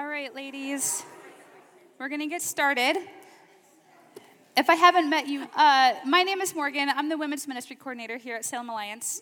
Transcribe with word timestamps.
All 0.00 0.08
right, 0.08 0.34
ladies, 0.34 1.04
we're 1.98 2.08
going 2.08 2.22
to 2.22 2.26
get 2.26 2.40
started. 2.40 2.96
If 4.56 4.70
I 4.70 4.74
haven't 4.74 5.10
met 5.10 5.28
you, 5.28 5.46
uh, 5.54 5.92
my 6.06 6.22
name 6.22 6.40
is 6.40 6.54
Morgan. 6.54 6.88
I'm 6.88 7.10
the 7.10 7.18
women's 7.18 7.46
ministry 7.46 7.76
coordinator 7.76 8.16
here 8.16 8.34
at 8.34 8.46
Salem 8.46 8.70
Alliance. 8.70 9.20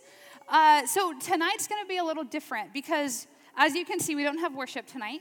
Uh, 0.49 0.87
so 0.87 1.19
tonight's 1.19 1.67
going 1.67 1.83
to 1.83 1.89
be 1.89 1.97
a 1.97 2.05
little 2.05 2.23
different 2.23 2.73
because, 2.73 3.27
as 3.57 3.75
you 3.75 3.85
can 3.85 3.99
see, 3.99 4.15
we 4.15 4.23
don't 4.23 4.39
have 4.39 4.55
worship 4.55 4.87
tonight. 4.87 5.21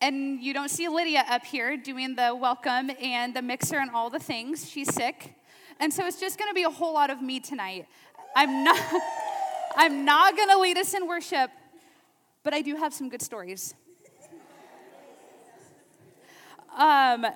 And 0.00 0.42
you 0.42 0.54
don't 0.54 0.70
see 0.70 0.88
Lydia 0.88 1.26
up 1.28 1.44
here 1.44 1.76
doing 1.76 2.16
the 2.16 2.34
welcome 2.34 2.90
and 3.02 3.36
the 3.36 3.42
mixer 3.42 3.76
and 3.76 3.90
all 3.90 4.08
the 4.08 4.18
things. 4.18 4.66
She's 4.70 4.90
sick. 4.94 5.34
And 5.78 5.92
so 5.92 6.06
it's 6.06 6.18
just 6.18 6.38
going 6.38 6.48
to 6.48 6.54
be 6.54 6.62
a 6.62 6.70
whole 6.70 6.94
lot 6.94 7.10
of 7.10 7.20
me 7.20 7.38
tonight. 7.38 7.86
I'm 8.34 8.64
not, 8.64 8.80
I'm 9.76 10.06
not 10.06 10.34
going 10.38 10.48
to 10.48 10.58
lead 10.58 10.78
us 10.78 10.94
in 10.94 11.06
worship, 11.06 11.50
but 12.42 12.54
I 12.54 12.62
do 12.62 12.76
have 12.76 12.94
some 12.94 13.10
good 13.10 13.20
stories. 13.20 13.74
Um, 16.76 17.26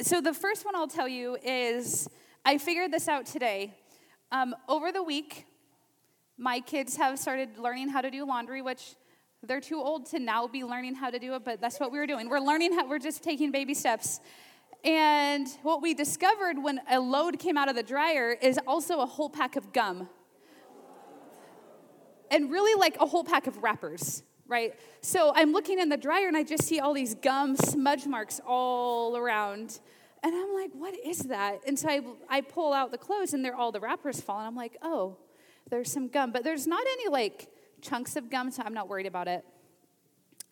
so 0.00 0.20
the 0.20 0.34
first 0.34 0.64
one 0.64 0.74
I'll 0.74 0.88
tell 0.88 1.08
you 1.08 1.36
is 1.42 2.08
I 2.44 2.58
figured 2.58 2.92
this 2.92 3.08
out 3.08 3.26
today. 3.26 3.74
Um, 4.32 4.54
over 4.68 4.92
the 4.92 5.02
week, 5.02 5.46
my 6.36 6.60
kids 6.60 6.96
have 6.96 7.18
started 7.18 7.58
learning 7.58 7.88
how 7.88 8.00
to 8.00 8.10
do 8.10 8.26
laundry, 8.26 8.60
which 8.60 8.96
they're 9.42 9.60
too 9.60 9.80
old 9.80 10.06
to 10.06 10.18
now 10.18 10.46
be 10.46 10.64
learning 10.64 10.94
how 10.94 11.10
to 11.10 11.18
do 11.18 11.34
it, 11.34 11.44
but 11.44 11.60
that's 11.60 11.78
what 11.78 11.92
we 11.92 11.98
were 11.98 12.06
doing. 12.06 12.28
We're 12.28 12.40
learning 12.40 12.74
how, 12.74 12.88
we're 12.88 12.98
just 12.98 13.22
taking 13.22 13.52
baby 13.52 13.74
steps. 13.74 14.20
And 14.84 15.46
what 15.62 15.80
we 15.80 15.94
discovered 15.94 16.62
when 16.62 16.80
a 16.90 16.98
load 17.00 17.38
came 17.38 17.56
out 17.56 17.68
of 17.68 17.76
the 17.76 17.82
dryer 17.82 18.32
is 18.32 18.58
also 18.66 19.00
a 19.00 19.06
whole 19.06 19.30
pack 19.30 19.56
of 19.56 19.72
gum. 19.72 20.08
And 22.30 22.50
really, 22.50 22.78
like 22.78 22.96
a 23.00 23.06
whole 23.06 23.24
pack 23.24 23.46
of 23.46 23.62
wrappers 23.62 24.22
right? 24.46 24.74
So 25.00 25.32
I'm 25.34 25.52
looking 25.52 25.78
in 25.78 25.88
the 25.88 25.96
dryer 25.96 26.28
and 26.28 26.36
I 26.36 26.42
just 26.42 26.64
see 26.64 26.80
all 26.80 26.92
these 26.92 27.14
gum 27.14 27.56
smudge 27.56 28.06
marks 28.06 28.40
all 28.46 29.16
around. 29.16 29.80
And 30.22 30.34
I'm 30.34 30.54
like, 30.54 30.70
what 30.72 30.94
is 30.98 31.20
that? 31.20 31.60
And 31.66 31.78
so 31.78 31.88
I, 31.88 32.00
I 32.28 32.40
pull 32.40 32.72
out 32.72 32.90
the 32.90 32.98
clothes 32.98 33.34
and 33.34 33.44
they're 33.44 33.56
all 33.56 33.72
the 33.72 33.80
wrappers 33.80 34.20
falling. 34.20 34.46
I'm 34.46 34.56
like, 34.56 34.76
oh, 34.82 35.16
there's 35.70 35.90
some 35.90 36.08
gum. 36.08 36.32
But 36.32 36.44
there's 36.44 36.66
not 36.66 36.82
any 36.92 37.08
like 37.08 37.48
chunks 37.80 38.16
of 38.16 38.30
gum, 38.30 38.50
so 38.50 38.62
I'm 38.64 38.74
not 38.74 38.88
worried 38.88 39.06
about 39.06 39.28
it. 39.28 39.44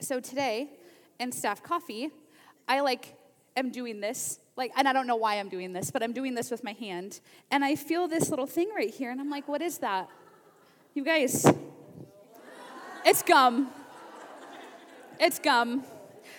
So 0.01 0.21
today 0.21 0.71
in 1.21 1.33
staff 1.33 1.62
coffee, 1.62 2.11
I 2.69 2.81
like 2.81 3.15
am 3.56 3.71
doing 3.71 4.01
this. 4.01 4.41
Like, 4.56 4.73
and 4.77 4.87
I 4.87 4.93
don't 4.93 5.06
know 5.06 5.17
why 5.17 5.39
I'm 5.39 5.49
doing 5.49 5.73
this, 5.73 5.91
but 5.91 6.03
I'm 6.03 6.12
doing 6.12 6.34
this 6.34 6.51
with 6.51 6.62
my 6.62 6.73
hand. 6.73 7.21
And 7.51 7.65
I 7.65 7.75
feel 7.77 8.09
this 8.09 8.29
little 8.29 8.47
thing 8.47 8.71
right 8.75 8.91
here, 8.91 9.11
and 9.11 9.21
I'm 9.21 9.31
like, 9.31 9.49
what 9.49 9.62
is 9.62 9.79
that? 9.79 10.09
You 10.95 11.05
guys, 11.05 11.47
it's 13.05 13.23
gum. 13.23 13.71
It's 15.25 15.39
gum. 15.39 15.84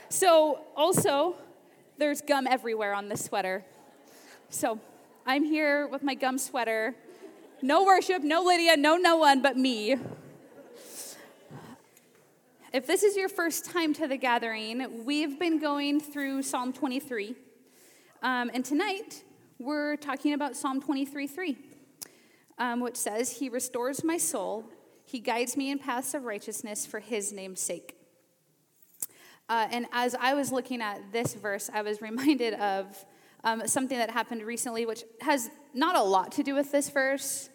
So, 0.09 0.59
also, 0.76 1.38
there's 1.98 2.20
gum 2.20 2.45
everywhere 2.45 2.94
on 2.94 3.08
this 3.08 3.23
sweater. 3.23 3.64
So, 4.50 4.78
I'm 5.26 5.45
here 5.45 5.88
with 5.88 6.03
my 6.03 6.16
gum 6.16 6.38
sweater. 6.38 6.94
No 7.61 7.86
worship, 7.86 8.23
no 8.23 8.42
Lydia, 8.42 8.76
no 8.76 8.98
no 8.98 9.16
one 9.16 9.42
but 9.42 9.56
me. 9.56 9.95
If 12.73 12.86
this 12.86 13.04
is 13.04 13.16
your 13.16 13.30
first 13.30 13.72
time 13.72 13.94
to 13.94 14.06
the 14.06 14.17
gathering, 14.17 15.06
we've 15.06 15.39
been 15.39 15.61
going 15.61 16.02
through 16.02 16.42
Psalm 16.42 16.73
23. 16.73 17.36
Um, 18.22 18.52
and 18.54 18.66
tonight, 18.66 19.23
we're 19.59 19.95
talking 19.95 20.34
about 20.34 20.58
Psalm 20.58 20.81
23 20.81 21.26
3, 21.26 21.58
um, 22.58 22.81
which 22.81 22.98
says, 22.98 23.31
He 23.31 23.48
restores 23.48 24.04
my 24.04 24.17
soul, 24.17 24.66
He 25.06 25.22
guides 25.22 25.56
me 25.56 25.72
in 25.72 25.80
paths 25.80 26.14
of 26.14 26.26
righteousness 26.26 26.86
for 26.86 27.00
His 27.00 27.31
name's 27.31 27.61
sake. 27.61 27.95
Uh, 29.54 29.68
and 29.70 29.86
as 29.92 30.16
I 30.20 30.34
was 30.34 30.52
looking 30.52 30.82
at 30.82 31.12
this 31.12 31.36
verse, 31.36 31.70
I 31.72 31.84
was 31.84 32.02
reminded 32.09 32.56
of 32.56 33.06
um, 33.44 33.68
something 33.68 34.00
that 34.00 34.10
happened 34.10 34.42
recently, 34.42 34.88
which 34.88 35.04
has 35.22 35.52
not 35.76 35.95
a 35.95 36.02
lot 36.02 36.32
to 36.32 36.44
do 36.44 36.55
with 36.55 36.72
this 36.72 36.89
verse, 36.89 37.52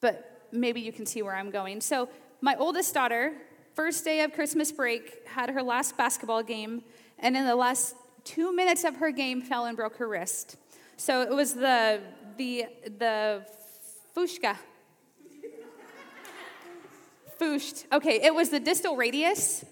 but 0.00 0.46
maybe 0.52 0.80
you 0.80 0.92
can 0.92 1.04
see 1.04 1.20
where 1.20 1.34
I'm 1.34 1.50
going. 1.50 1.80
So, 1.80 2.08
my 2.40 2.54
oldest 2.54 2.94
daughter, 2.94 3.32
first 3.74 4.04
day 4.04 4.20
of 4.20 4.32
Christmas 4.32 4.70
break, 4.70 5.26
had 5.26 5.50
her 5.50 5.60
last 5.60 5.96
basketball 5.96 6.44
game, 6.44 6.84
and 7.18 7.36
in 7.36 7.46
the 7.46 7.56
last 7.56 7.96
two 8.22 8.54
minutes 8.54 8.84
of 8.84 8.94
her 8.96 9.10
game, 9.10 9.42
fell 9.42 9.64
and 9.64 9.76
broke 9.76 9.96
her 9.96 10.06
wrist. 10.06 10.56
So 10.96 11.22
it 11.22 11.30
was 11.30 11.54
the 11.54 12.00
the 12.36 12.66
the 12.98 13.44
fushka. 14.16 14.56
Fushed. 17.40 17.86
Okay, 17.92 18.20
it 18.22 18.32
was 18.32 18.50
the 18.50 18.60
distal 18.60 18.94
radius, 18.94 19.64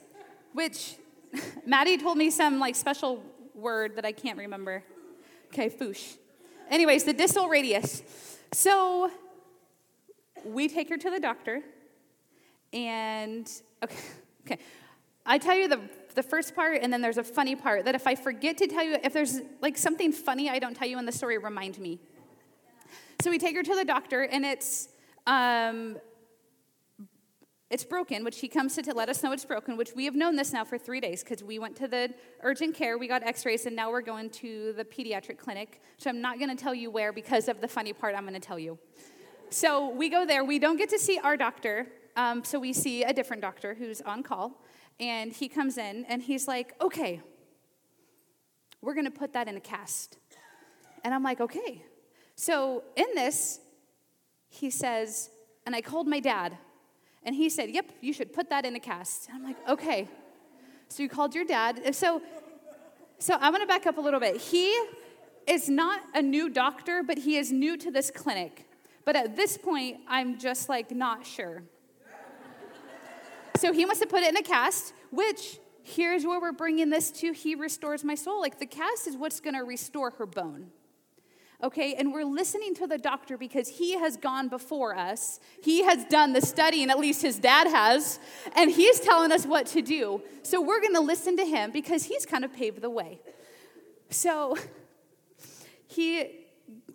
which 0.54 0.97
Maddie 1.66 1.98
told 1.98 2.18
me 2.18 2.30
some 2.30 2.58
like 2.58 2.74
special 2.74 3.22
word 3.54 3.96
that 3.96 4.04
I 4.04 4.12
can't 4.12 4.38
remember. 4.38 4.82
Okay, 5.52 5.68
foosh. 5.68 6.16
Anyways, 6.70 7.04
the 7.04 7.12
distal 7.12 7.48
radius. 7.48 8.02
So 8.52 9.10
we 10.44 10.68
take 10.68 10.88
her 10.88 10.96
to 10.96 11.10
the 11.10 11.20
doctor, 11.20 11.62
and 12.72 13.50
okay, 13.82 13.96
okay. 14.46 14.58
I 15.26 15.38
tell 15.38 15.56
you 15.56 15.68
the 15.68 15.80
the 16.14 16.22
first 16.22 16.54
part, 16.54 16.78
and 16.82 16.92
then 16.92 17.00
there's 17.00 17.18
a 17.18 17.24
funny 17.24 17.54
part 17.54 17.84
that 17.84 17.94
if 17.94 18.06
I 18.06 18.14
forget 18.14 18.58
to 18.58 18.66
tell 18.66 18.82
you, 18.82 18.98
if 19.02 19.12
there's 19.12 19.41
like 19.60 19.78
something 19.78 20.12
funny 20.12 20.50
I 20.50 20.58
don't 20.58 20.74
tell 20.74 20.88
you 20.88 20.98
in 20.98 21.06
the 21.06 21.12
story, 21.12 21.38
remind 21.38 21.78
me. 21.78 22.00
So 23.22 23.30
we 23.30 23.38
take 23.38 23.54
her 23.56 23.62
to 23.62 23.74
the 23.76 23.84
doctor, 23.84 24.22
and 24.22 24.44
it's 24.44 24.88
um, 25.26 25.98
it's 27.70 27.84
broken, 27.84 28.25
which 28.25 28.41
he 28.41 28.48
comes 28.48 28.75
to, 28.75 28.82
to 28.82 28.92
let 28.92 29.08
us 29.08 29.22
know 29.22 29.31
it's 29.31 29.44
broken, 29.44 29.76
which 29.76 29.92
we 29.94 30.04
have 30.04 30.16
known 30.16 30.34
this 30.34 30.53
now 30.53 30.64
for 30.64 30.76
three 30.76 31.00
days 31.00 31.22
because 31.22 31.42
we 31.42 31.60
went 31.60 31.76
to 31.76 31.86
the 31.86 32.12
urgent 32.42 32.75
care, 32.75 32.98
we 32.98 33.06
got 33.06 33.22
x 33.22 33.47
rays, 33.47 33.64
and 33.64 33.76
now 33.76 33.91
we're 33.91 34.00
going 34.00 34.28
to 34.28 34.72
the 34.76 34.84
pediatric 34.84 35.38
clinic. 35.38 35.80
So 35.97 36.10
I'm 36.10 36.20
not 36.20 36.41
going 36.41 36.54
to 36.54 36.60
tell 36.60 36.75
you 36.75 36.91
where 36.91 37.12
because 37.12 37.47
of 37.47 37.60
the 37.60 37.69
funny 37.69 37.92
part 37.92 38.16
I'm 38.16 38.25
going 38.25 38.34
to 38.34 38.41
tell 38.41 38.59
you. 38.59 38.76
So 39.50 39.88
we 39.88 40.09
go 40.09 40.26
there. 40.26 40.44
We 40.44 40.59
don't 40.59 40.76
get 40.76 40.88
to 40.91 40.98
see 40.98 41.19
our 41.22 41.36
doctor, 41.36 41.86
um, 42.16 42.42
so 42.42 42.59
we 42.59 42.72
see 42.72 43.04
a 43.04 43.12
different 43.12 43.41
doctor 43.41 43.75
who's 43.75 44.00
on 44.00 44.25
call. 44.25 44.60
And 44.98 45.32
he 45.32 45.48
comes 45.48 45.78
in 45.78 46.04
and 46.06 46.22
he's 46.22 46.48
like, 46.48 46.75
okay, 46.82 47.22
we're 48.82 48.94
going 48.94 49.06
to 49.06 49.12
put 49.12 49.32
that 49.34 49.47
in 49.47 49.56
a 49.56 49.60
cast. 49.60 50.19
And 51.04 51.14
I'm 51.14 51.22
like, 51.22 51.41
okay. 51.41 51.84
So 52.34 52.82
in 52.97 53.06
this, 53.14 53.60
he 54.48 54.70
says, 54.70 55.30
and 55.64 55.76
I 55.76 55.80
called 55.80 56.09
my 56.09 56.20
dad 56.20 56.59
and 57.25 57.34
he 57.34 57.48
said, 57.48 57.70
Yep, 57.70 57.92
you 58.00 58.12
should 58.12 58.32
put 58.32 58.50
that 58.50 58.64
in 58.64 58.75
a 58.76 58.81
cast. 58.81 59.28
And 59.28 59.38
I'm 59.38 59.44
like, 59.44 59.69
Okay. 59.69 60.08
So 60.88 61.04
you 61.04 61.08
called 61.08 61.36
your 61.36 61.44
dad. 61.44 61.94
So, 61.94 62.20
so 63.20 63.34
I'm 63.41 63.53
going 63.53 63.62
to 63.62 63.69
back 63.69 63.86
up 63.86 63.97
a 63.97 64.00
little 64.00 64.19
bit. 64.19 64.41
He 64.41 64.76
is 65.47 65.69
not 65.69 66.00
a 66.14 66.20
new 66.22 66.48
doctor, 66.48 67.04
but 67.04 67.19
he 67.19 67.36
is 67.36 67.53
new 67.53 67.76
to 67.76 67.92
this 67.92 68.10
clinic. 68.10 68.69
But 69.04 69.14
at 69.14 69.36
this 69.36 69.56
point, 69.56 69.98
I'm 70.09 70.38
just 70.38 70.69
like 70.69 70.91
not 70.91 71.25
sure. 71.25 71.62
so 73.56 73.72
he 73.72 73.84
wants 73.84 74.00
to 74.00 74.06
put 74.06 74.22
it 74.25 74.30
in 74.30 74.36
a 74.36 74.42
cast, 74.42 74.92
which 75.12 75.60
here's 75.84 76.25
where 76.25 76.41
we're 76.41 76.50
bringing 76.50 76.91
this 76.91 77.12
to 77.12 77.32
He 77.32 77.54
restores 77.54 78.03
my 78.03 78.16
soul. 78.16 78.41
Like 78.41 78.59
the 78.59 78.66
cast 78.66 79.06
is 79.06 79.16
what's 79.16 79.41
going 79.41 79.54
to 79.54 79.62
restore 79.62 80.10
her 80.10 80.26
bone 80.26 80.70
okay? 81.62 81.94
And 81.94 82.12
we're 82.12 82.25
listening 82.25 82.75
to 82.76 82.87
the 82.87 82.98
doctor 82.98 83.37
because 83.37 83.69
he 83.69 83.98
has 83.98 84.16
gone 84.16 84.48
before 84.48 84.97
us. 84.97 85.41
He 85.62 85.82
has 85.84 86.04
done 86.06 86.32
the 86.32 86.41
studying, 86.41 86.91
at 86.91 86.98
least 86.98 87.22
his 87.22 87.38
dad 87.38 87.66
has, 87.69 88.19
and 88.56 88.71
he's 88.71 89.00
telling 89.00 89.32
us 89.32 89.47
what 89.47 89.66
to 89.69 89.82
do. 89.82 90.22
So 90.43 90.60
we're 90.60 90.81
gonna 90.81 91.00
listen 91.00 91.37
to 91.37 91.44
him 91.44 91.71
because 91.71 92.04
he's 92.04 92.26
kind 92.26 92.44
of 92.44 92.53
paved 92.53 92.81
the 92.81 92.91
way. 92.91 93.21
So 94.10 94.56
he 95.87 96.47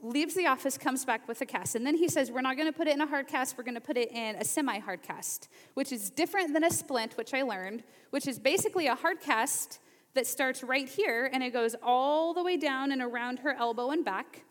leaves 0.02 0.36
the 0.36 0.48
office, 0.48 0.78
comes 0.78 1.04
back 1.04 1.28
with 1.28 1.42
a 1.42 1.46
cast, 1.46 1.76
and 1.76 1.86
then 1.86 1.98
he 1.98 2.08
says, 2.08 2.32
We're 2.32 2.42
not 2.42 2.58
gonna 2.58 2.74
put 2.74 2.88
it 2.88 2.94
in 2.94 3.02
a 3.02 3.08
hard 3.08 3.28
cast, 3.28 3.58
we're 3.58 3.64
gonna 3.64 3.82
put 3.82 3.98
it 3.98 4.12
in 4.12 4.36
a 4.36 4.44
semi 4.44 4.80
hard 4.80 5.04
cast, 5.04 5.50
which 5.74 5.92
is 5.92 6.10
different 6.10 6.54
than 6.54 6.64
a 6.64 6.72
splint, 6.72 7.18
which 7.18 7.34
I 7.34 7.42
learned, 7.42 7.84
which 8.10 8.28
is 8.28 8.40
basically 8.40 8.88
a 8.88 8.96
hard 8.96 9.20
cast 9.20 9.80
that 10.16 10.26
starts 10.26 10.64
right 10.64 10.88
here 10.88 11.30
and 11.32 11.44
it 11.44 11.52
goes 11.52 11.76
all 11.84 12.34
the 12.34 12.42
way 12.42 12.58
down 12.58 12.92
and 12.92 13.02
around 13.02 13.40
her 13.40 13.54
elbow 13.54 13.92
and 13.92 14.04
back 14.04 14.45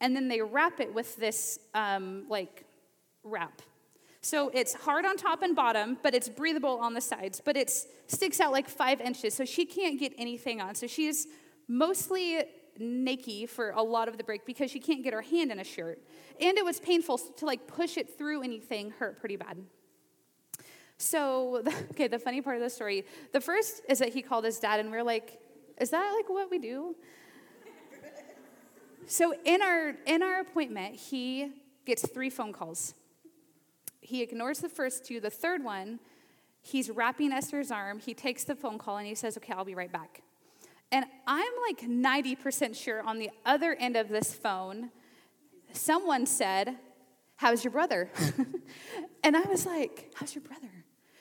and 0.00 0.14
then 0.14 0.28
they 0.28 0.40
wrap 0.40 0.80
it 0.80 0.92
with 0.92 1.16
this 1.16 1.58
um, 1.74 2.24
like 2.28 2.64
wrap. 3.24 3.62
So 4.20 4.50
it's 4.52 4.74
hard 4.74 5.06
on 5.06 5.16
top 5.16 5.42
and 5.42 5.54
bottom, 5.54 5.96
but 6.02 6.14
it's 6.14 6.28
breathable 6.28 6.78
on 6.78 6.94
the 6.94 7.00
sides, 7.00 7.40
but 7.44 7.56
it 7.56 7.70
sticks 8.08 8.40
out 8.40 8.52
like 8.52 8.68
five 8.68 9.00
inches, 9.00 9.34
so 9.34 9.44
she 9.44 9.64
can't 9.64 9.98
get 9.98 10.12
anything 10.18 10.60
on. 10.60 10.74
So 10.74 10.86
she's 10.86 11.26
mostly 11.68 12.42
naked 12.78 13.50
for 13.50 13.70
a 13.70 13.82
lot 13.82 14.08
of 14.08 14.16
the 14.16 14.24
break 14.24 14.44
because 14.46 14.70
she 14.70 14.80
can't 14.80 15.02
get 15.02 15.12
her 15.12 15.22
hand 15.22 15.50
in 15.50 15.58
a 15.58 15.64
shirt. 15.64 16.02
And 16.40 16.58
it 16.58 16.64
was 16.64 16.80
painful 16.80 17.18
to 17.18 17.46
like 17.46 17.66
push 17.66 17.96
it 17.96 18.16
through 18.16 18.42
anything 18.42 18.92
hurt 18.98 19.18
pretty 19.18 19.36
bad. 19.36 19.58
So, 20.96 21.62
okay, 21.92 22.08
the 22.08 22.18
funny 22.18 22.40
part 22.40 22.56
of 22.56 22.62
the 22.62 22.70
story 22.70 23.04
the 23.32 23.40
first 23.40 23.82
is 23.88 23.98
that 24.00 24.10
he 24.10 24.22
called 24.22 24.44
his 24.44 24.58
dad, 24.58 24.80
and 24.80 24.90
we 24.90 24.96
we're 24.96 25.04
like, 25.04 25.38
is 25.80 25.90
that 25.90 26.12
like 26.16 26.28
what 26.28 26.50
we 26.50 26.58
do? 26.58 26.96
So 29.08 29.34
in 29.44 29.60
our 29.62 29.96
in 30.06 30.22
our 30.22 30.40
appointment, 30.40 30.94
he 30.94 31.50
gets 31.84 32.06
three 32.06 32.30
phone 32.30 32.52
calls. 32.52 32.94
He 34.00 34.22
ignores 34.22 34.60
the 34.60 34.68
first 34.68 35.04
two. 35.04 35.18
The 35.18 35.30
third 35.30 35.64
one, 35.64 35.98
He's 36.60 36.90
wrapping 36.90 37.32
Esther's 37.32 37.70
arm. 37.70 37.98
He 37.98 38.12
takes 38.12 38.44
the 38.44 38.54
phone 38.54 38.76
call 38.76 38.98
and 38.98 39.06
he 39.06 39.14
says, 39.14 39.36
Okay, 39.38 39.54
I'll 39.54 39.64
be 39.64 39.74
right 39.74 39.90
back. 39.90 40.22
And 40.90 41.06
I'm 41.26 41.52
like 41.66 41.80
90% 41.80 42.76
sure 42.76 43.02
on 43.02 43.18
the 43.18 43.30
other 43.44 43.74
end 43.74 43.96
of 43.96 44.08
this 44.08 44.34
phone, 44.34 44.90
someone 45.72 46.26
said, 46.26 46.76
How's 47.36 47.64
your 47.64 47.70
brother? 47.70 48.10
and 49.24 49.36
I 49.36 49.42
was 49.42 49.64
like, 49.64 50.12
How's 50.16 50.34
your 50.34 50.42
brother? 50.42 50.68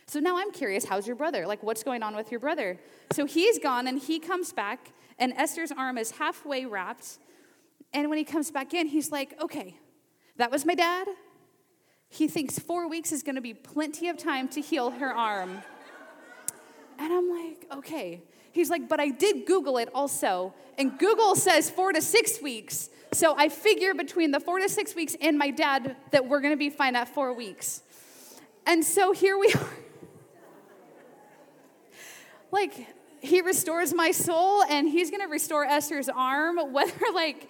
So 0.09 0.19
now 0.19 0.37
I'm 0.37 0.51
curious, 0.51 0.85
how's 0.85 1.05
your 1.05 1.17
brother? 1.17 1.45
Like, 1.45 1.61
what's 1.63 1.83
going 1.83 2.01
on 2.01 2.15
with 2.15 2.31
your 2.31 2.39
brother? 2.39 2.79
So 3.11 3.25
he's 3.25 3.59
gone 3.59 3.87
and 3.87 3.99
he 3.99 4.19
comes 4.19 4.53
back, 4.53 4.93
and 5.19 5.33
Esther's 5.33 5.69
arm 5.69 5.97
is 5.97 6.11
halfway 6.11 6.65
wrapped. 6.65 7.19
And 7.93 8.09
when 8.09 8.17
he 8.17 8.23
comes 8.23 8.51
back 8.51 8.73
in, 8.73 8.87
he's 8.87 9.11
like, 9.11 9.39
Okay, 9.41 9.77
that 10.37 10.51
was 10.51 10.65
my 10.65 10.75
dad. 10.75 11.07
He 12.09 12.27
thinks 12.27 12.57
four 12.59 12.87
weeks 12.87 13.11
is 13.11 13.23
gonna 13.23 13.41
be 13.41 13.53
plenty 13.53 14.09
of 14.09 14.17
time 14.17 14.47
to 14.49 14.61
heal 14.61 14.91
her 14.91 15.13
arm. 15.13 15.61
And 16.99 17.13
I'm 17.13 17.29
like, 17.29 17.67
Okay. 17.73 18.21
He's 18.51 18.69
like, 18.69 18.89
But 18.89 18.99
I 18.99 19.09
did 19.09 19.45
Google 19.45 19.77
it 19.77 19.89
also, 19.93 20.53
and 20.77 20.97
Google 20.97 21.35
says 21.35 21.69
four 21.69 21.91
to 21.93 22.01
six 22.01 22.41
weeks. 22.41 22.89
So 23.13 23.35
I 23.37 23.49
figure 23.49 23.93
between 23.93 24.31
the 24.31 24.39
four 24.39 24.59
to 24.59 24.67
six 24.67 24.93
weeks 24.93 25.15
and 25.21 25.37
my 25.37 25.49
dad 25.49 25.95
that 26.11 26.27
we're 26.27 26.41
gonna 26.41 26.57
be 26.57 26.69
fine 26.69 26.95
at 26.95 27.07
four 27.07 27.33
weeks. 27.33 27.83
And 28.65 28.83
so 28.83 29.13
here 29.13 29.37
we 29.37 29.53
are. 29.53 29.69
like, 32.51 32.87
he 33.21 33.41
restores 33.41 33.93
my 33.93 34.11
soul 34.11 34.61
and 34.63 34.89
he's 34.89 35.09
gonna 35.09 35.27
restore 35.27 35.65
Esther's 35.65 36.09
arm, 36.09 36.57
whether 36.73 36.93
like 37.13 37.49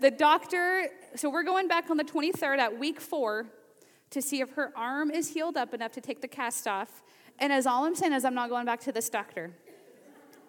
the 0.00 0.10
doctor, 0.10 0.88
so 1.16 1.30
we're 1.30 1.42
going 1.42 1.68
back 1.68 1.90
on 1.90 1.96
the 1.96 2.04
23rd 2.04 2.58
at 2.58 2.78
week 2.78 3.00
four 3.00 3.46
to 4.10 4.22
see 4.22 4.40
if 4.40 4.52
her 4.52 4.72
arm 4.76 5.10
is 5.10 5.28
healed 5.28 5.56
up 5.56 5.74
enough 5.74 5.92
to 5.92 6.00
take 6.00 6.20
the 6.20 6.28
cast 6.28 6.66
off. 6.66 7.02
And 7.38 7.52
as 7.52 7.66
all 7.66 7.84
I'm 7.84 7.94
saying 7.94 8.12
is, 8.12 8.24
I'm 8.24 8.34
not 8.34 8.48
going 8.48 8.66
back 8.66 8.80
to 8.80 8.92
this 8.92 9.08
doctor. 9.08 9.50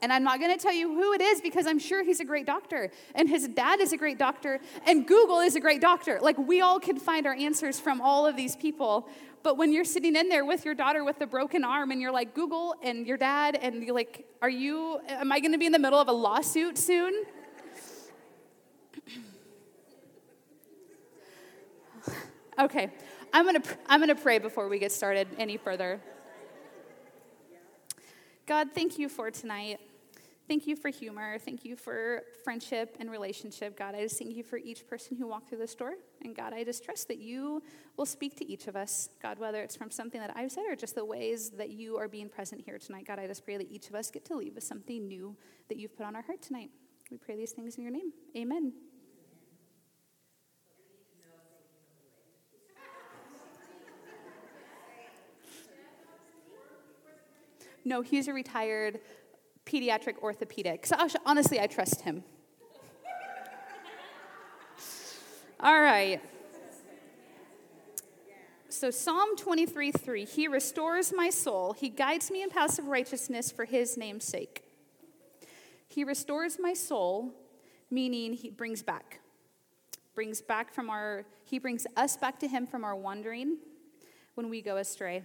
And 0.01 0.13
I'm 0.13 0.23
not 0.23 0.39
going 0.39 0.55
to 0.55 0.61
tell 0.61 0.73
you 0.73 0.93
who 0.93 1.13
it 1.13 1.21
is 1.21 1.41
because 1.41 1.67
I'm 1.67 1.79
sure 1.79 2.05
he's 2.05 2.21
a 2.21 2.25
great 2.25 2.45
doctor. 2.45 2.89
And 3.15 3.27
his 3.27 3.49
dad 3.49 3.81
is 3.81 3.91
a 3.91 3.97
great 3.97 4.17
doctor. 4.17 4.59
And 4.87 5.05
Google 5.05 5.39
is 5.39 5.55
a 5.57 5.59
great 5.59 5.81
doctor. 5.81 6.19
Like, 6.21 6.37
we 6.37 6.61
all 6.61 6.79
can 6.79 6.97
find 6.97 7.27
our 7.27 7.33
answers 7.33 7.79
from 7.81 7.99
all 7.99 8.25
of 8.25 8.37
these 8.37 8.55
people. 8.55 9.09
But 9.43 9.57
when 9.57 9.73
you're 9.73 9.83
sitting 9.83 10.15
in 10.15 10.29
there 10.29 10.45
with 10.45 10.63
your 10.63 10.73
daughter 10.73 11.03
with 11.03 11.19
the 11.19 11.27
broken 11.27 11.65
arm 11.65 11.91
and 11.91 11.99
you're 12.01 12.11
like, 12.11 12.33
Google 12.33 12.75
and 12.81 13.05
your 13.05 13.17
dad, 13.17 13.57
and 13.61 13.83
you're 13.83 13.95
like, 13.95 14.25
are 14.41 14.49
you, 14.49 14.99
am 15.07 15.31
I 15.31 15.39
going 15.41 15.51
to 15.51 15.57
be 15.57 15.65
in 15.65 15.71
the 15.73 15.79
middle 15.79 15.99
of 15.99 16.07
a 16.07 16.13
lawsuit 16.13 16.77
soon? 16.77 17.25
Okay, 22.59 22.89
I'm 23.33 23.47
to 23.53 23.77
I'm 23.87 24.05
to 24.07 24.15
pray 24.15 24.39
before 24.39 24.67
we 24.67 24.79
get 24.79 24.91
started 24.91 25.27
any 25.37 25.57
further. 25.57 26.01
God, 28.45 28.69
thank 28.73 28.97
you 28.97 29.09
for 29.09 29.29
tonight. 29.29 29.79
Thank 30.47 30.65
you 30.65 30.75
for 30.75 30.89
humor. 30.89 31.37
Thank 31.37 31.63
you 31.63 31.75
for 31.75 32.23
friendship 32.43 32.97
and 32.99 33.11
relationship. 33.11 33.77
God, 33.77 33.93
I 33.93 34.01
just 34.01 34.17
thank 34.17 34.35
you 34.35 34.41
for 34.41 34.57
each 34.57 34.87
person 34.87 35.15
who 35.15 35.27
walked 35.27 35.49
through 35.49 35.59
this 35.59 35.75
door. 35.75 35.93
And 36.23 36.35
God, 36.35 36.53
I 36.53 36.63
just 36.63 36.83
trust 36.83 37.07
that 37.09 37.19
you 37.19 37.61
will 37.97 38.07
speak 38.07 38.35
to 38.37 38.51
each 38.51 38.65
of 38.65 38.75
us. 38.75 39.09
God, 39.21 39.37
whether 39.37 39.61
it's 39.61 39.75
from 39.75 39.91
something 39.91 40.19
that 40.19 40.35
I've 40.35 40.51
said 40.51 40.63
or 40.67 40.75
just 40.75 40.95
the 40.95 41.05
ways 41.05 41.51
that 41.51 41.69
you 41.69 41.97
are 41.97 42.07
being 42.07 42.29
present 42.29 42.61
here 42.65 42.79
tonight. 42.79 43.05
God, 43.05 43.19
I 43.19 43.27
just 43.27 43.45
pray 43.45 43.57
that 43.57 43.69
each 43.69 43.89
of 43.89 43.95
us 43.95 44.09
get 44.09 44.25
to 44.25 44.35
leave 44.35 44.55
with 44.55 44.63
something 44.63 45.07
new 45.07 45.37
that 45.67 45.77
you've 45.77 45.95
put 45.95 46.07
on 46.07 46.15
our 46.15 46.23
heart 46.23 46.41
tonight. 46.41 46.71
We 47.11 47.17
pray 47.17 47.35
these 47.35 47.51
things 47.51 47.75
in 47.75 47.83
your 47.83 47.91
name. 47.91 48.11
Amen. 48.35 48.73
No, 57.85 58.01
he's 58.01 58.27
a 58.27 58.33
retired 58.33 58.99
pediatric 59.65 60.17
orthopedic. 60.21 60.85
So 60.85 60.95
honestly, 61.25 61.59
I 61.59 61.67
trust 61.67 62.01
him. 62.01 62.23
All 65.61 65.81
right. 65.81 66.21
So 68.69 68.91
Psalm 68.91 69.35
23 69.35 69.91
3, 69.91 70.25
He 70.25 70.47
restores 70.47 71.11
my 71.13 71.29
soul. 71.29 71.73
He 71.73 71.89
guides 71.89 72.31
me 72.31 72.43
in 72.43 72.49
paths 72.49 72.79
of 72.79 72.87
righteousness 72.87 73.51
for 73.51 73.65
His 73.65 73.97
name's 73.97 74.23
sake. 74.23 74.63
He 75.89 76.03
restores 76.03 76.57
my 76.59 76.73
soul, 76.73 77.33
meaning 77.91 78.33
He 78.33 78.49
brings 78.49 78.81
back. 78.81 79.19
Brings 80.15 80.41
back 80.41 80.73
from 80.73 80.89
our, 80.89 81.25
He 81.43 81.59
brings 81.59 81.85
us 81.97 82.15
back 82.15 82.39
to 82.39 82.47
Him 82.47 82.65
from 82.65 82.85
our 82.85 82.95
wandering 82.95 83.57
when 84.35 84.49
we 84.49 84.61
go 84.61 84.77
astray. 84.77 85.23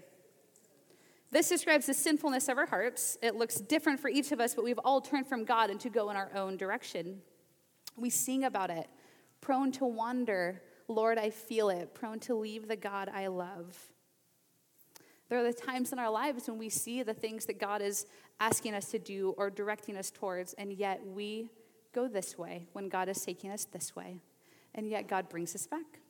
This 1.31 1.49
describes 1.49 1.87
the 1.87 1.94
sinfulness 1.94 2.49
of 2.49 2.59
our 2.59 2.67
hearts. 2.67 3.19
It 3.23 3.35
looks 3.35 3.56
different 3.56 3.99
for 3.99 4.09
each 4.09 4.31
of 4.31 4.41
us, 4.41 4.55
but 4.55 4.65
we've 4.65 4.79
all 4.85 5.00
turned 5.00 5.26
from 5.26 5.44
God 5.44 5.71
and 5.71 5.81
to 5.81 5.91
go 5.91 6.11
in 6.11 6.17
our 6.17 6.31
own 6.35 6.56
direction. 6.56 7.23
We 7.97 8.11
sing 8.11 8.44
about 8.44 8.71
it, 8.71 8.88
prone 9.41 9.73
to 9.73 9.85
wander. 9.85 10.62
Lord, 10.87 11.19
I 11.19 11.31
feel 11.31 11.71
it, 11.71 11.94
prone 11.94 12.21
to 12.21 12.35
leave 12.35 12.69
the 12.69 12.76
God 12.76 13.09
I 13.12 13.26
love. 13.29 13.76
There 15.29 15.38
are 15.38 15.43
the 15.43 15.53
times 15.53 15.93
in 15.93 15.99
our 15.99 16.11
lives 16.11 16.47
when 16.49 16.59
we 16.59 16.69
see 16.69 17.03
the 17.03 17.15
things 17.15 17.47
that 17.47 17.59
God 17.59 17.81
is 17.81 18.06
asking 18.38 18.75
us 18.75 18.91
to 18.91 18.99
do 18.99 19.35
or 19.38 19.50
directing 19.50 19.97
us 19.97 20.11
towards, 20.11 20.53
and 20.55 20.73
yet 20.73 21.00
we 21.05 21.49
go 21.94 22.06
this 22.09 22.37
way 22.37 22.67
when 22.75 22.88
God 22.88 23.09
is 23.09 23.21
taking 23.25 23.50
us 23.50 23.65
this 23.65 23.97
way, 23.97 24.21
and 24.75 24.88
yet 24.88 25.09
God 25.09 25.29
brings 25.29 25.55
us 25.55 25.67
back. 25.67 26.00